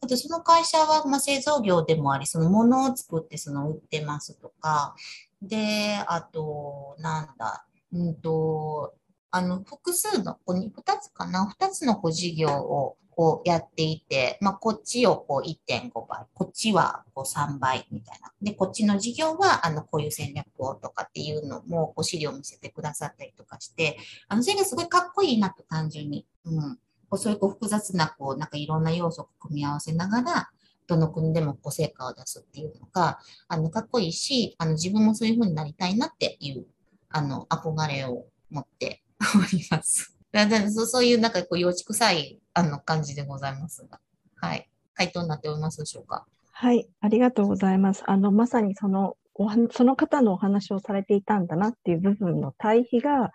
[0.00, 4.94] あとその会社はま製造業でもあり、そのものを作ってその売ってますとか、
[5.40, 8.94] で、あと、なんだ、うんと、
[9.32, 18.30] あの、複数の、こに2つかな ?2 つのこう事業をこうやっていて、まあ、こっちをこう1.5倍、こっちはこう3倍みたいな。
[18.42, 23.96] で、こっちの事業は、あの、こういう戦略をとかっていうのも、こう資料を見せてくださったりとかして、
[24.28, 26.26] あの、それがすごいかっこいいなと単純に。
[26.44, 26.78] うん。
[27.08, 30.50] こうそういうこう複雑な、こう、なんかいろんな要素を組み合わせながら、
[30.86, 33.18] どの国でもこう成果を出すっていうのが、
[33.48, 36.66] あの、かっこいいし、あの、自分もそういう風になりたいなっていう、
[37.10, 39.01] あの、憧れを持って
[39.36, 40.16] おります。
[40.32, 44.00] だだそうそういうなんかこう幼稚臭いあの感じでございますが、
[44.36, 44.68] はい。
[44.94, 46.26] 回答になっておりますでしょうか？
[46.50, 48.02] はい、ありがとうございます。
[48.06, 53.32] あの、まさにその、おはその方のお話をされていたんだなっていう部分の対比が、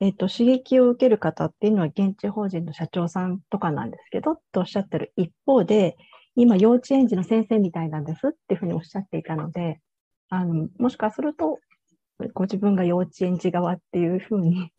[0.00, 5.96] えっ、と、刺激を受ける方っていうのは現地法人の社長さんとかなんですけど、とおっしゃってる一方で、
[6.34, 9.80] 今幼稚園児の先生みたいなんですっていうふうにおっしゃっていたので、
[10.28, 11.60] あの、もしかすると、
[12.34, 14.72] ご自分が幼稚園児側っていうふうに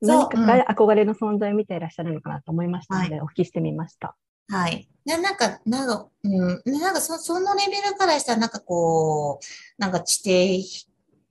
[0.00, 4.16] 何かが憧れの存在を見ていらっしゃるのかなと思いましたので、お聞きしてみました。
[4.48, 4.88] はい。
[5.04, 10.62] でなんか、なんか、うん、なんかそそのレベルからしたら、なんかこう、なんか地底、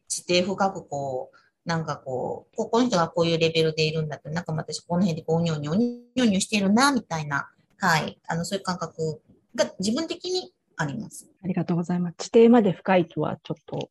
[0.08, 7.50] 地底深くこう、なんかこう、ここの人がこういうレベルでいるんだって、なんか私この辺でこう、にょにょにょにょしてるな、みたいな、
[7.80, 8.20] はい。
[8.28, 9.22] あの、そういう感覚
[9.56, 11.30] が自分的にあります。
[11.44, 12.16] ありがとうございます。
[12.18, 13.90] 地底まで深いとはちょっと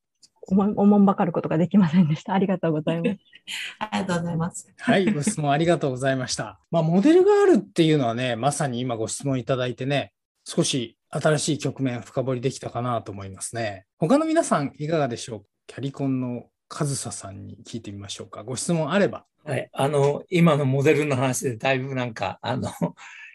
[0.49, 2.35] おもんばかることができませんでした。
[2.35, 3.19] ありがとうございます。
[3.79, 4.75] ありがとうございます。
[4.79, 6.59] はい、ご質問ありがとうございました。
[6.71, 10.13] まあ、モデルがあるっていうのはね、まさに今ご質問いただいてね、
[10.45, 13.87] 少し新しい局面深掘りできたかなと思いますね。
[13.99, 15.47] 他の皆さんいかがでしょう？
[15.67, 18.43] キャリコンの上総さんに聞いてみましょうか。
[18.43, 19.25] ご質問あれば。
[19.45, 22.71] はい、あの、今のモデルの話でだいぶなんか、あの、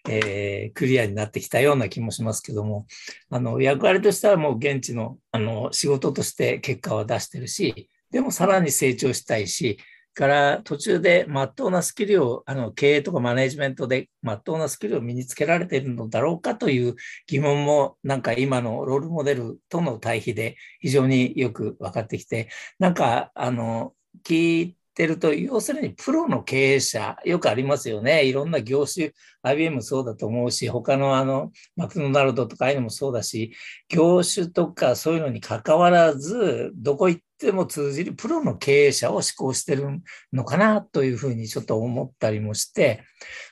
[0.10, 2.88] えー、クリアになってきたような気もしますけども、
[3.30, 9.78] あの、役割としてはもう現地の、あの、仕事として結果は出してるし、でもさらに成長したいし、
[10.18, 16.96] から途中でまっとうなスキルを、あの、経営とかマネジメントでまっとうなスキルを身につけられているのだろうかという
[17.28, 23.94] 疑問も、なんか今のロールモデルとの対比で非常によく分かってきて、なんか、あの、
[24.26, 28.26] 聞いてると、要するにプロの経営者、よくありますよね。
[28.26, 29.12] いろんな業種、
[29.44, 33.54] IBM そうだと思うし、他のあの、マクドナルドとかああいうのもそうだし、
[33.90, 40.02] 業種とかそういうのに関わらず、どこ行っても通じるプロの経営者を志向してる
[40.34, 43.04] のかなというふうにちょっと思ったりもして、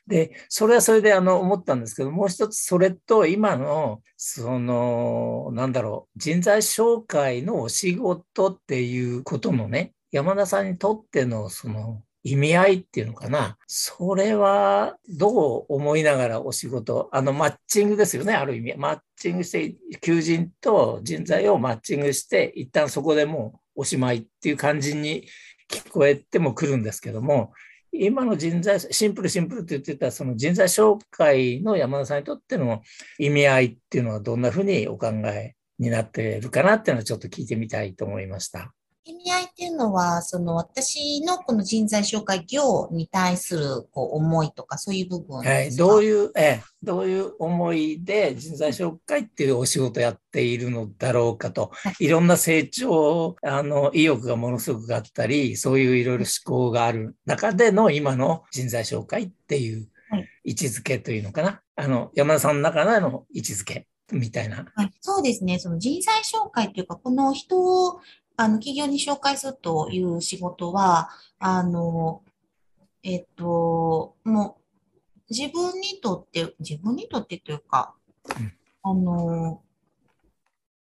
[0.07, 13.57] で、それはそれであの思ったんですけど、もう一つそれと今の、その、なんだろう、人材紹介のお仕事っていうことのね、山田さんにとってのその意味合いっていうのかな。
[13.67, 18.75] それはどう思いながらお仕事、あのマッチングですよね、ある意味。
[18.77, 25.27] マッチングして、求人と人材をマッチングして、一旦そこでもうおしまいっていう感じに
[25.69, 27.51] 聞こえてもくるんですけども、
[27.91, 32.81] 今の人材、シンプルシンプルって言ってたその人材紹介の山田さんにとっての
[33.19, 38.73] 意味合いっていうのはどんなふうにお考えになっているかなっていうのをちょっと聞いてみたいと思いました。
[39.07, 59.87] 意味合いっていうのは、その私のこの人材紹介業に対するこう思いとかそういう部分はい、どういう、えどういう思いで人材紹介っていうお仕事やっているのだろうかと、はい、いろんな成長、あの、意欲がものすごくあったり、そういういろいろ思考がある中での今の人材紹介っていう
[60.43, 61.61] 位置づけというのかな。
[61.75, 63.87] あの、山田さんの中での位置づけ。
[64.11, 64.91] みたいな、はい。
[65.01, 65.57] そうですね。
[65.57, 67.99] その人材紹介というか、この人を
[68.37, 72.21] あの、企業に紹介するという仕事は、あの、
[73.03, 77.95] えっと、もう、自分にとって、自分にとってというか、
[78.83, 79.61] あの、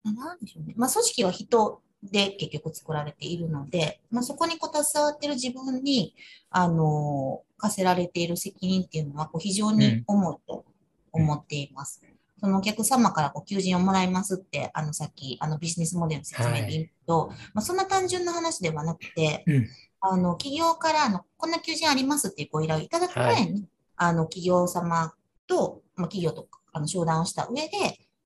[0.04, 0.74] なんでしょうね。
[0.76, 6.14] まあ、組織は人で結局作られているので、まあ、そこにこう携わっている自分に、
[6.50, 10.64] あの、課せられている責任っていうのは、こう非常に重いと
[11.12, 12.02] 思っています。
[12.02, 12.13] うん
[12.44, 19.68] そのお客様からこう求人をもらいますって、あのさっきあのビジネスモデルの説明で言うと、はい、まあ、そんな単純な話ではなくて、うん、
[20.00, 25.14] あの企業からあのこんな求人ありますっていうご依頼をいただく前に、はい、あの企業様
[25.46, 27.70] と、まあ、企業とあの商談をした上で、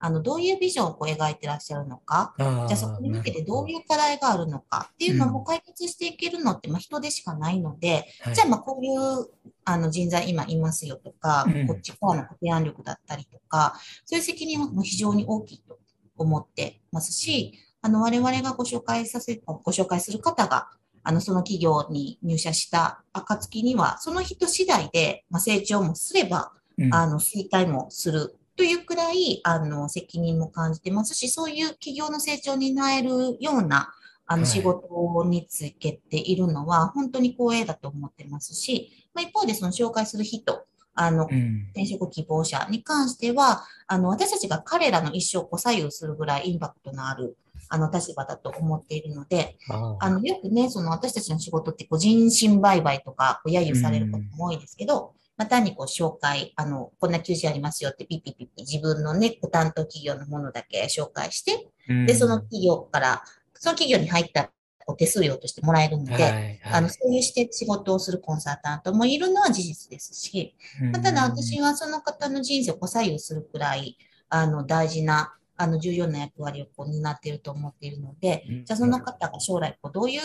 [0.01, 3.65] あの、どういうビジョンをこう描いてらっしゃるのか、じゃあそこに向けてど。
[3.65, 9.29] ういう課題があるのかっていうのも解決していけるのって、まあ、人でしかないので、はい、じゃあ、まあ、こういう
[9.65, 13.75] あの人材今いますよとか、うん、こっち側の提案力だったりとか、
[14.05, 15.79] そういう責任はもう非常に大きいと
[16.17, 20.69] 思ってますし、あの、我々がご紹介させ、ご紹介する方が、
[21.03, 33.95] あの、その企業に入社した暁には、その人次第で、まあ、成長もすれば、うん、あの、衰退もするというくらい、あの、責任も感じてますし、そういう企業の成長になえるような、
[34.27, 41.27] あの、仕事につけているのは、本当に光栄だと思ってますし、まあ、一方でその紹介する人、あの、
[41.71, 47.37] 転職希望者に関しては、あの、私たちが彼らの一生を左右するぐらいインパクトのある、
[47.69, 49.57] あの、立場だと思っているので、
[50.01, 61.69] あの、よくね、その私たちの仕事ってこう人身売買とか、揶揄されることも多いですけど、まあ、単にこう紹介、あの、こんな求人ありますよってピッピッピッピ自分のね、ご担当企業のものだけ紹介して、
[62.07, 63.23] で、その企業から、
[63.55, 64.51] その企業に入った
[64.89, 70.57] お手数料としてもらえるので、はいはい、あの、そういうして仕事をするコンサータントもいるのは事実ですし、
[70.93, 73.97] まあ、ただ私はその方の人生を左右するくらい、
[74.31, 80.21] あの、大事な、あの、重要な役割をこう担っていると思っているので、じゃあその方が将来こうどういう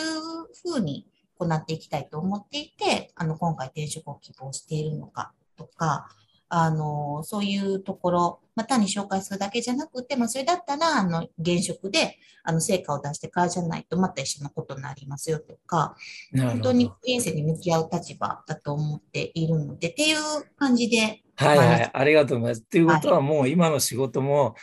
[0.62, 1.06] ふうに
[1.38, 6.08] 行っていきたいと思っていて、あの、今回転職を希望しているのかとか、
[6.48, 15.96] あの、そういうところ、まあ、単に紹介するだけじゃなくて、まあ、それだったら、あの、現職で、あの、成果を出してからじゃないと、また一緒のことになりますよとか、
[16.36, 20.18] 本当に人生に向き合う立場だと思っているので、っていう
[20.56, 21.22] 感じで。
[21.36, 22.62] はいはい、ありがとうございます。
[22.62, 24.54] ということは、もう今の仕事も、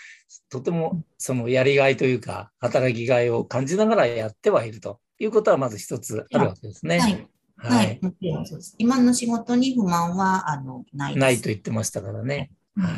[0.50, 7.00] とてもそのやりがいというか、働きがいを感じながらやってはいるということは、まず一つあるわけですね。
[7.00, 7.28] はい
[7.64, 8.76] はい、もちろんそうです。
[8.80, 12.50] 今の仕事に不満はあのないないと言ってましたからね。
[12.76, 12.94] はい、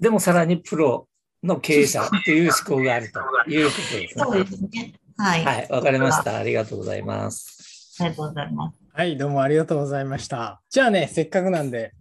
[0.00, 1.06] でもさらにプロ
[1.44, 4.24] の経営者っていう思考があるということですね。
[4.24, 4.94] そうですね。
[5.16, 5.44] はい。
[5.44, 6.36] はい、わかりました。
[6.36, 7.94] ありがとうございます。
[8.00, 8.78] ありがとうございます。
[8.92, 10.60] はい、どうもありがとうございました。
[10.70, 11.92] じゃあね、せっかくなんで、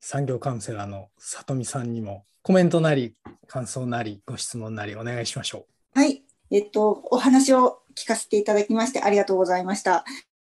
[0.00, 3.14] 産業カウンセラーの里見さんにもコメントなり、
[3.46, 5.98] 感想なり、ご質問なりお願いしましょう。
[5.98, 6.22] はい。
[6.50, 10.04] えっと、お話を聞かせていただきましてありがとうございました。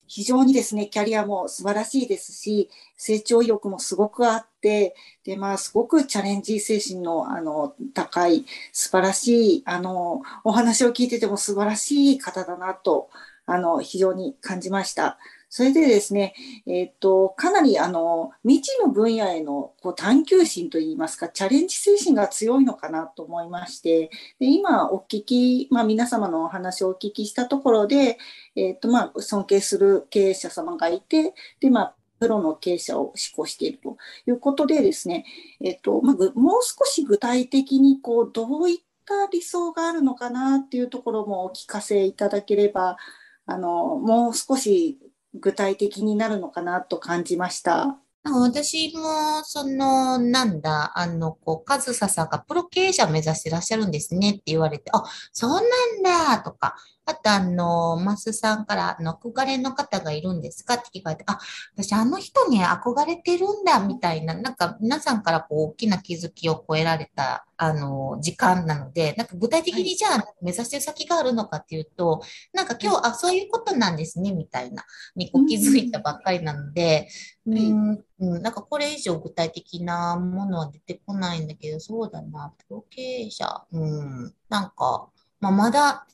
[0.08, 4.94] 非常にですね、キャリアも素晴らしいですし、成長意欲もすごくあって、
[5.24, 13.10] で、まあ、すごくチャレンジ精神の、あの、高い、素晴らしい、あの、お話を聞いてても素晴らしい方だなと、
[13.46, 15.18] あの、非常に感じました。
[15.56, 16.34] それでですね、
[16.66, 28.18] えっ、と、かなりあの、未知の分野へのこう探求心といいますか、チャレンジ精神が強いのかなと思いまして、で今お聞き、まあ皆様のお話をお聞きしたところで、
[28.54, 33.96] えっ、と、まあ尊敬する経営者様がいて、で、まあプロの経営者を志向していると
[34.26, 35.24] いうことでですね、
[35.62, 42.98] えっ、と、まあ、もう少し具体的にこう、どういった理想があるのかなっていうところもお聞かせいただければ、
[43.46, 44.98] あの、もう少し
[45.40, 47.98] 具体的になるのかなと感じました。
[48.24, 56.76] 私も、その、なんだ、あの、こう、カズサさんがプロ経営者を目指してらっしゃるんですねって言われて、あ、そうなんだ、とか、
[57.08, 60.74] あと、あの、マスさんから、あの、憧れの方がいるんですか？
[60.74, 61.38] って聞かれて、あ、
[61.76, 74.84] 私、あの人に憧れてるんだ、みたいな、なんか、皆さんからこう、大きな気づきを超えられた、あの、時間なので、なんか具体的にじゃあ、目指してる先があるのかっていうと、なんか今日、あ、そういうことなんですね、みたいな、
[75.14, 77.08] にこう気づいたばっかりなので、
[77.46, 86.06] うん、うん、なんかこれ以上具体的なものは出てこないんだけど、そうだな、プロ経営者、うん、なんか、まあ、まだ、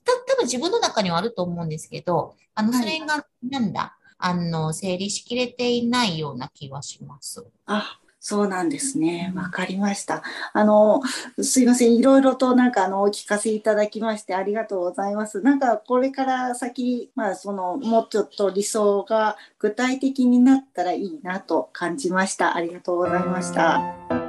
[0.42, 7.44] 分自分の中にはあると思うんですけど、あの、それが、なんだ、はい、あの、整理しきれていないような気はします。
[7.66, 9.32] あ、そうなんですね。
[9.34, 10.22] わかりました。
[10.52, 11.00] あの、
[11.42, 11.96] すいません。
[11.96, 15.40] いろいろとなんかあの、お聞かせいただきましてありがとうございます。
[15.40, 22.54] なんかこれから先、まあその、もうちょっと理想が具体的になったらいいなと感じました。
[22.54, 24.21] ありがとうございました。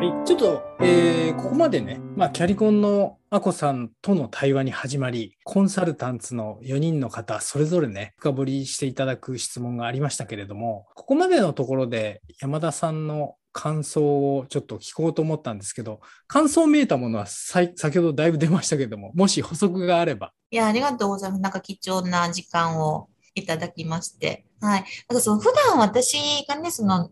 [0.00, 20.32] はい、ちょっと、えー、ここまでね、まあ、キャリコンのアコさんとの対話に始まり、コンサルタンツの4人の方、それぞれね、深掘りしていただく質問がありましたけれども、ここまでのところで山田さんの感想をちょっと聞こうと思ったんですけど、感想めいたものは先ほどだいぶ出ましたけども、もし補足があれば。
[20.50, 21.42] いや、ありがとうございます。
[21.42, 24.46] なんか貴重な時間をいただきまして。
[24.60, 24.84] はい。
[25.08, 26.16] だかその普段私
[26.48, 27.10] がね、その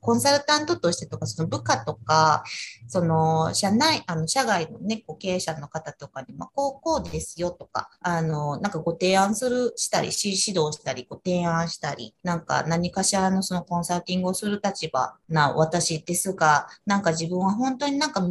[0.00, 2.44] コンサルタントとしてとか、その部下とか、
[2.86, 18.22] その社内、あの社外のね、こう経営者の方とかに、まあ、こう、こうですよとか、あの、なんかご提案する、したり、指導したり、ご提案したり、なんか何かしらのそのコンサルティングをする立場な私ですが、なんか自分は本当になんか、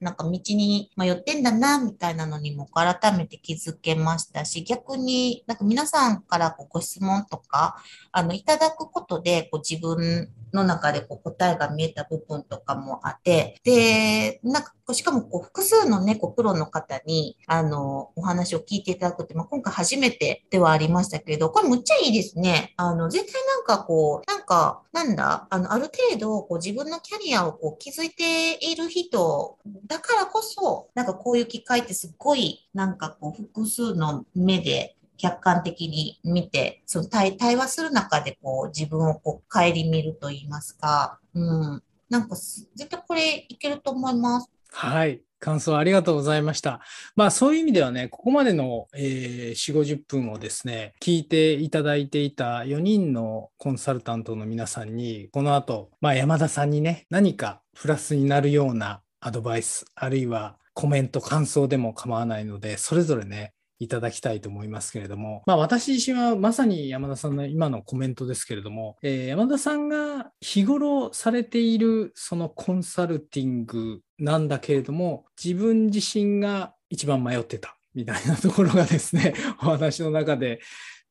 [0.00, 7.76] なんか道に迷ってんだな、みたいなのにも改めて気づけましたし、逆になんか皆さんからご質問とか、
[8.12, 22.74] あの、いただくことで、こう自分の中でこう答えが見えた部分とかもあって、で、なんか、しかもこう複数のね、こうプロの方に、あの、お話を聞いていただくって、まあ、今回初めてではありましたけれど、これむっちゃいいですね。
[22.76, 44.50] あの、絶対なんかこう、なんか、なんだ、あの、ある程度、こう自分のキャリアをこう築いている人だからこそ、なんかこういう機会ってすっごい、なんかこう複数の目で客観的に見て、その対対話する中でこう自分をこう顧みると言いますか、うん、なんか絶対これいけると思います。
[44.70, 45.20] はい。
[45.44, 46.80] 感想ありがとうございました。
[47.16, 80.60] まあそういう意味ではね、ここまでの、えー、4、50分をですね、聞いていただいていた4人のコンサルタントの皆さんに、この後、まあ山田さんにね、何かプラスになるようなアドバイス、あるいはコメント、感想でも構わないので、それぞれね、いただきたいと思いますけれども、まあ、私自身はまさに山田さんの今のコメントですけれども、えー、山田さんが日頃されているそのコンサルティングなんだけれども、自分自身が一番迷ってたみたいなところがですね、 お話の中で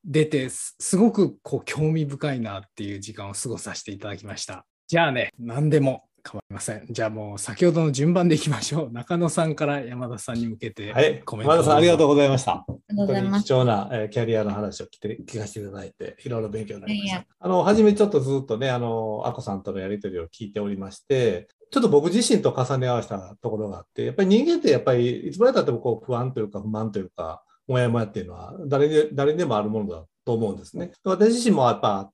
[0.05, 4.65] 出て、すごくこう興味深いなっていう時間を過ごさせていただきました。
[4.87, 6.85] じゃあね、何でも構いません。
[6.89, 8.91] じゃあもう先ほどの順番でいきましょう。
[8.91, 12.65] 中野さんから山田さんに向けてコメント、はい、山田さんありがとうございました。
[12.95, 17.25] 本当に貴重な、えー、キャリアの話を聞て聞かせていただいて、いろいろ勉強になりました。
[17.39, 30.91] あの、初めちょっとずっとね、あの、あこさんとのやりとりを聞いておりまして、ちょっと僕自身と重ね合わせたところがあって、やっぱり人間ってやっぱりいつまでたってもこう不安というか不満というか、もやもやっていうのは誰に誰にでもあるものだと思うんですね。
[31.03, 32.11] 私自身もやっぱ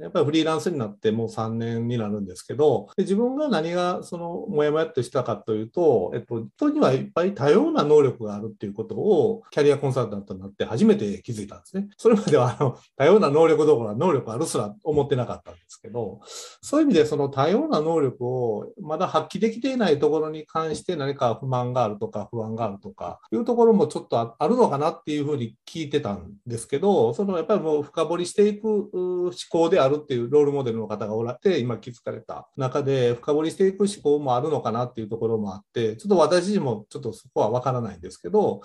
[0.00, 11.88] やっぱりフリーランスになってもう3年になるんですけど、で自分が何がそのもやもやっとしたかというと、えっと、人にはいっぱい多様な能力があるっていうことをキャリアコンサルタントになって初めて気づいたんですね。
[11.96, 16.20] それまではあの多様な能力どころは能力あるすら思ってなかったんですけど、
[16.60, 38.60] そういう意味でその多様な能力をまだ発揮できていないところに関して何か不満があるとか不安があるとかいうところもちょっとあるのかなっていうふうに聞いてたんですけど、そのやっぱりもう深掘りしていく思考であるっていうロールモデルの方がおられて、今気づかれた中で、深掘りしていく思考もあるのかなっていうところもあって、ちょっと私自身もちょっとそこは分からないんですけど、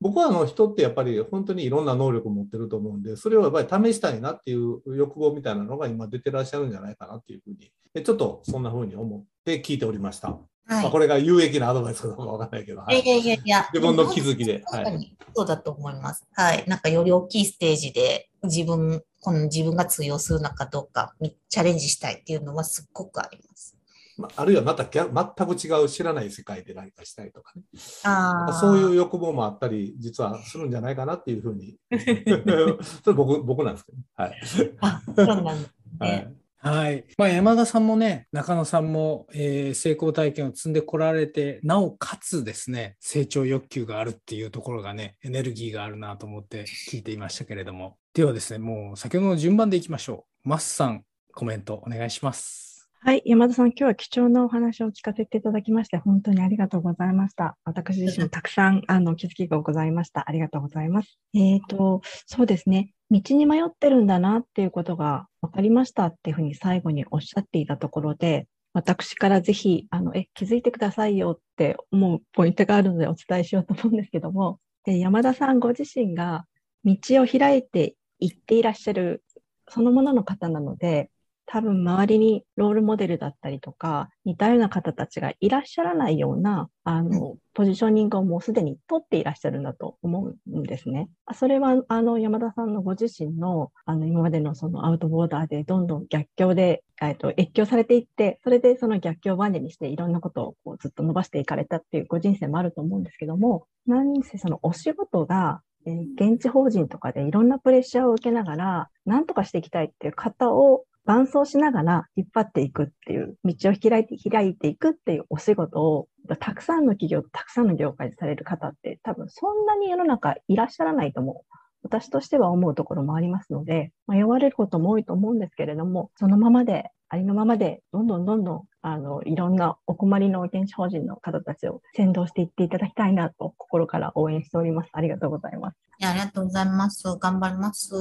[0.00, 7.70] 僕はあの人ってやっぱり本当にいろんな能力を持ってると思うんで、それをやっぱり試したいなっていう欲望みたいなのが今出てらっしゃるんじゃないかなっていうふうに、
[8.02, 10.28] ちょっとそんなふうに思って聞いておりました。
[10.28, 14.62] はい、まあ、これが有益なアドバイスかどうかわかんないけど、はい、いやいやいや自分の気づきで。
[14.66, 16.24] はい、そうだと思います。
[16.32, 16.64] はい。
[16.68, 21.14] なんかより大きいステージで自分、この自分が通用するのかどうか
[21.48, 23.76] チャレンジしたいっていうのはすっごくあります。
[24.18, 27.62] まあ、あるいはまた全く違う知らない世界で何かしたいとかね。
[28.04, 31.76] あそういう欲望もあったり、実はするんじゃないかなっていうふうに。
[33.02, 34.40] それ僕僕なんですけど、はい。
[34.80, 36.06] あ、そうなんですね。
[36.08, 37.04] はいはい。
[37.18, 47.96] まあ、山田さんもね、中野さんも、えー、成功体験を積んでこられて、なおかつですね、成長欲求があるっていうところがね、エネルギーがあるなと思って聞いていましたけれども。
[48.14, 50.48] ではですね、もう先ほどの順番でいきましょう。
[50.48, 51.04] マスさん、
[51.34, 52.71] コメントお願いします。
[53.04, 57.58] はい、山田さん、今日は貴重なお話を聞かせていただきまして、本当にありがとうございました。
[57.64, 60.22] 私自身もたくさんあの気づきがございました。
[60.28, 61.18] ありがとうございます。
[61.34, 62.92] えっ、ー、と、そうですね。
[63.10, 76.46] 道に迷ってるんだなっていうことが分かりましたっていうふうに最後におっしゃっていたところで、私からぜひ、あの、え、気づいてくださいよって思うポイントがあるのでお伝えしようと思うんですけども、で山田さんご自身が
[76.84, 79.24] 道を開いていっていらっしゃる
[79.68, 81.10] そのものの方なので、
[81.46, 91.08] 多分周りにロールモデルだったりとか、似たような方たちがいらっしゃらないような、あの、ポジショニングをもうすでに取っていらっしゃるんだと思うんですね。
[91.34, 121.56] それは、あの、山田さんのご自身の、あの、今までのそのアウトボーダーでどんどん逆境で、えっと、越境されていって、それでその逆境をバネにしていろんなことをこうずっと伸ばしていかれたっていうご人生もあると思うんですけども、何せそのお仕事がえ現地法人とかでいろんなプレッシャーを受けながら、何とかしていきたいっていう方を伴走しながら引っ張っていくっていう、道を開いて、開いていくっていうお仕事を、たくさんの企業、たくさんの業界でされる方って、多分そんなに世の中いらっしゃらないと思う。
[121.82, 134.88] 私としては思うところもありますので、まあ、呼ばれることも多いと思うんですけれども、そのままでありのままで、どんどんどんどん、あの、いろんなお困りの現地法人の方たちを先導していっていただきたいなと、心から応援しております。
[134.94, 135.76] ありがとうございます。
[136.02, 137.04] ありがとうございます。
[137.18, 137.92] 頑張ります。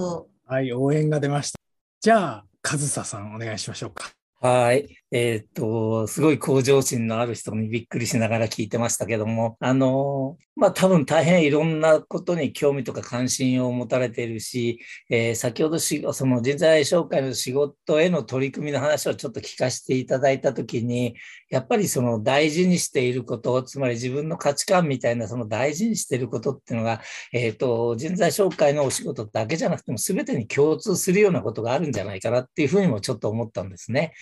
[0.45, 1.59] はい、応援が出ました。
[1.99, 4.11] じゃあ、上総さん、お願いしましょうか。
[4.39, 5.00] はい。
[5.13, 21.17] えっ、と、すごい向上心のある人にびっくりしながら聞いてましたけども、あの、まあ多分大変いろんなことに興味とか関心を持たれているし、えー、先ほどしその人材紹介の仕事への取り組みの話をちょっと聞かせていただいたときに、
[21.49, 27.01] やっぱりその大事にしていること、つまり自分の価値観みたいなその大事にしていることっていうのが、
[27.33, 34.13] えっ、と、人材紹介のお仕事だけじゃなくても全てに共通するようなことがあるんじゃないかなっていうふうにもちょっと思ったんですね。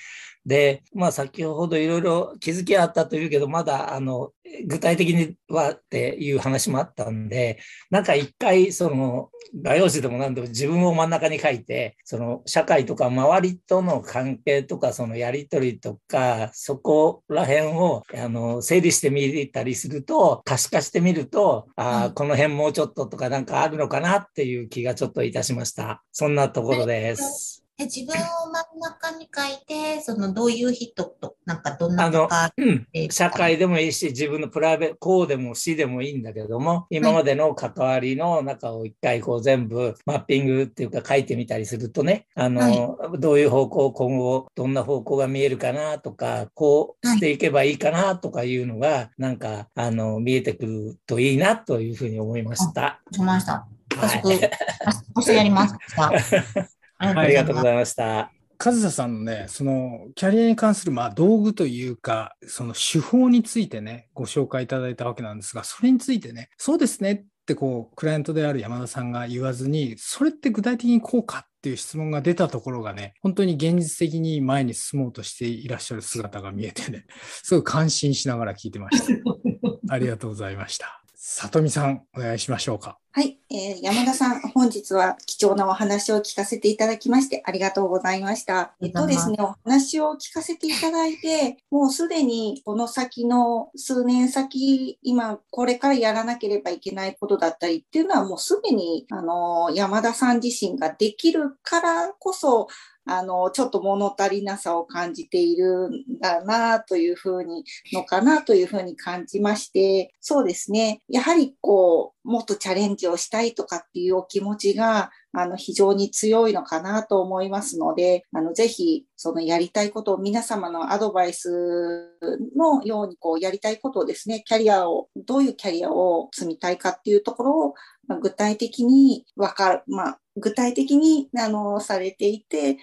[0.45, 4.31] で、まあ先ほどいろいろ気づきあったというけど、まだあの
[4.67, 7.59] 具体的にはっていう話もあったんで、
[7.89, 9.29] なんか一回その
[9.61, 26.03] 画用紙でも何でも自分を真ん中に書いて、その社会とか周りとの関係とかそのやりとりとか、そこら辺をあの整理してみたりすると、可視化してみると、ああ、この辺もうちょっととかなんかあるのかなっていう気がちょっといたしました。
[26.11, 27.68] そんなところです。
[27.79, 32.27] で自分を真ん中に書いて、そのどういう人と、なんかどんなあの、
[32.57, 52.99] うん、社会でもいいし、自分のプライベート、こうでも死でもいいんだけども、今までの関わりの中を一回こう全部マッピングっていうか書いてみたりするとね、あの、はい、どういう方向、今後どんな方向が見えるかなとか、こうしていけばいいかなとかいうのが、はい、なんか、あの、見えてくるといいなというふうに思いました。
[53.13, 53.65] しました。
[53.95, 55.75] 早速、はい、やります。
[56.99, 58.31] ありがとうございました。
[58.63, 77.05] 和沙さんのね、そのキャリアに関するまあ道具というか、その手法についてね、ご紹介いただいたわけなんですが、それについてね、そうですねってこう、クライアントである山田さんが言わずに、それって具体的にこうかっていう質問が出たところがね、本当に現実的に前に進もうとしていらっしゃる姿が見えてね、
[77.43, 79.13] すごい感心しながら聞いてました。
[79.93, 81.01] ありがとうございました。
[81.15, 82.97] 里見さん、お願いしましょうか。
[83.11, 88.75] はい、えー、山田さん、本日は貴重なお話を聞かせていただきましてありがとうございました。
[88.83, 102.67] えっとですね、お話を聞かせていただいて、もうすでにこの先の数年先、今これからやらなければいけないことだったりっていうのはもうすでに、あの、山田さん自身ができるからこそ、
[103.11, 111.01] あの、ちょっと物足りなさを感じているんだなというふうに、のかなというふうに感じまして、そうですね。
[111.09, 122.15] やはりこう、もっとチャレンジをしたいとかっていうお気持ちが、あの、非常に強いのかなと思いますので、あの、ぜひ、そのやりたいことを皆様のアドバイス
[122.55, 127.73] のように、こう、やりたいことをですね、キャリアを、どういうキャリアを積みたいかっていうところを、
[128.07, 132.77] まあ、具体的にわかる、まあ、具体的に、あの、されていて、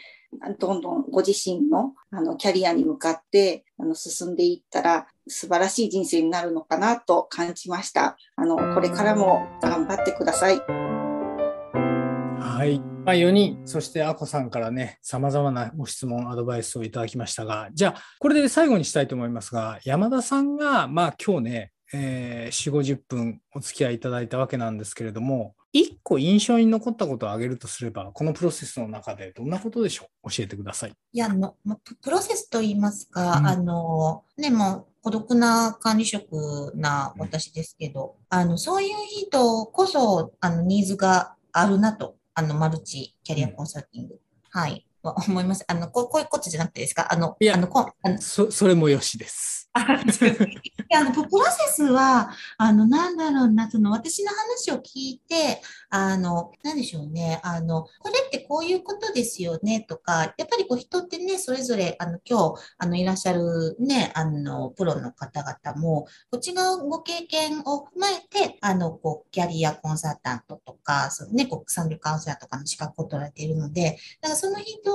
[0.59, 8.17] どんどんご自身のあのキャリアに向かってあの進んでいったら素晴らしい人生になるのかなと感じました。
[8.37, 10.61] あのこれからも頑張ってください。
[12.57, 12.81] はい。
[13.05, 30.31] まあ、4人、そしてアコさんからね、様々なご質問、アドバイスをいただきましたが、じゃあ、これで最後にしたいと思いますが、山田さんが、まあ今日ね、えー、4、50分お付き合いいただいたわけなんですけれども、一個印象に残ったことを挙げるとすれば、このプロセスの中でどんなことでしょう？
[30.31, 30.93] 教えてください。
[31.13, 31.55] いや、の
[32.03, 44.15] プロセスといいますか、うん、あの、ね、もう孤独な管理職な私ですけど、うん、あの、そういう人こそ、あの、ニーズがあるなと、あの、マルチキャリアコンサルティング。
[44.15, 44.87] うん、はい。
[45.29, 45.65] 思います。
[45.69, 47.13] あの、こうこういうことじゃなくてですか？
[47.13, 49.66] あの、いや、あのこあのそそれもよしです。
[50.95, 55.61] あのプロセスは、あの、なんだろうな、その私の話を聞いて、
[55.91, 74.91] あの、なんでしょうね、あの、これってこういうことですよね、とか、やっぱりこう人ってね、それぞれ、あの、今日、あの、いらっしゃるね、あの、プロの方々も、こっちのご経験を踏まえて、あの、こう、キャリアコンサルタントとか、そのね、国産旅カウンセラーとかの資格を取られているので、だからその人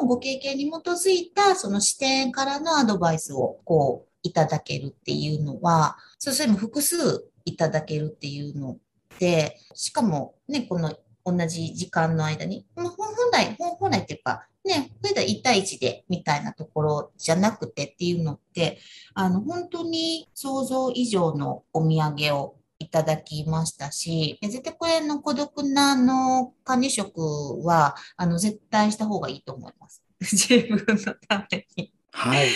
[0.00, 8.76] のご経験に基づいた、その視点からのアドバイスを、こう、いただけるっていうのは、そうする複数いただけるっていうの
[9.18, 10.94] で、しかもね、この
[11.24, 12.90] 同じ時間の間に、本
[13.32, 18.78] 来、本来っていうか、ね、それで1対1でみたいなところじゃなくてっていうのって、
[19.14, 27.20] あの、本当に想像以上のお土産をいただきましたし、絶対これの孤独なあの管理職
[27.64, 30.02] は、あの、絶対した方がいいと思います。
[30.20, 31.92] 自分のために。
[32.12, 32.48] はい。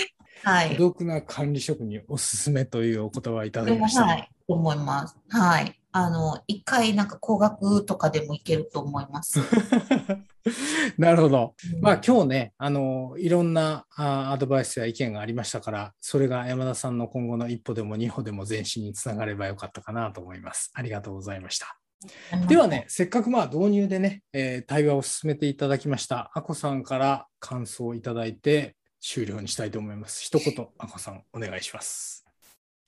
[0.45, 4.05] はい、孤独な管理職におすすめというお言葉いただきました。
[4.05, 5.17] はい、思います。
[5.31, 5.81] はい。
[5.97, 9.39] あの、一回なんか高額とかでもいけると思います。
[10.99, 11.55] なるほど。
[11.81, 20.73] まあ今日ね、あの、いろんなあアドバイスや意見がありましたから、それが山田さんの今後の一歩でも二歩でも前進につながればよかったかなと思います。
[20.75, 21.79] ありがとうございました。
[22.49, 30.23] ではね、せっかくまあ導入でね、えー、対話を進めていただきました、あこさんから感想をいただいて終了にしたいと思います。
[30.23, 32.24] 一言、あこさん、お願いします。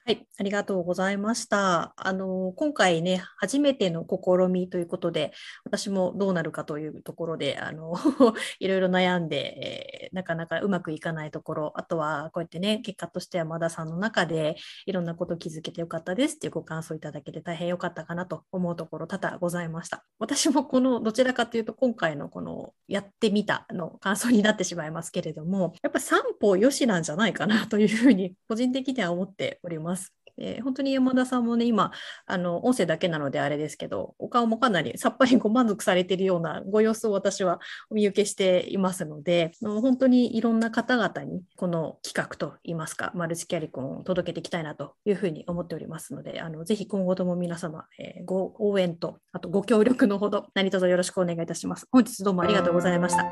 [0.06, 1.92] はい、ありがとうございました。
[1.96, 5.32] あの、今回ね、初めての試みということで、
[5.64, 7.92] 私もどうなるかというところで、あの、
[8.60, 14.54] いろいろ悩んで、えー、なかなかうまくいかないところ、あとはこうやってね、結果として山田さんの中で
[14.86, 20.04] いろんなこと気づけてよかったですっていうご感想いただけて大変よかったかなと思うところ多々ございました。
[20.20, 29.95] 私もこのどちらかというと今回のこのやってみたの感想になってしまいますけれども、やっぱ三歩よしなんじゃないかなというふうに個人的には思っております。
[30.38, 31.92] えー、本当に山田さんもね、今、
[32.26, 37.60] あの音声だけなのであれですけど、お顔もかなり さっぱりご満足されているようなご様子を私は
[37.90, 51.86] お見受けしていますので、本当にいろんな方々にこの企画といいますか、マルチキャリコンを届けていきたいなというふうに思っておりますので、あのぜひ今後とも皆様、えー、ご応援と、あとご協力のほど何卒よろしくお願いいたします。
[51.90, 53.24] 本日どうもありがとうございました。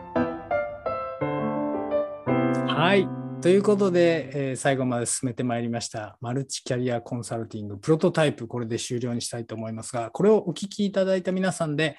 [2.66, 3.23] はい。
[3.44, 11.98] ということで、えー、最後まで進めてまいりました、マルチキャリアコンサルティングプロトタイプ、これで終了にしたいと思いますが、これをお聞きいただいた皆さんで、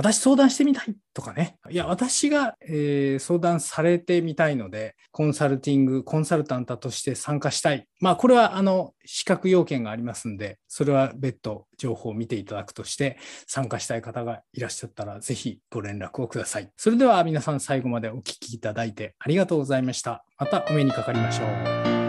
[0.00, 1.56] 私相談してみたいとかね。
[1.68, 7.86] いや、私が、えー、相談されてみたいので、コンサルティング、コンサルタントとして参加したい。
[8.00, 16.70] まあ、これは、あの、資格要件がありますんで、それは別途情報を見ていただくとして、参加したい方がいらっしゃったら、ぜひご連絡をください。
[16.76, 20.24] それでは皆さん最後までお聞きいただいてありがとうございました。
[20.38, 21.99] またお目にかかりましょう。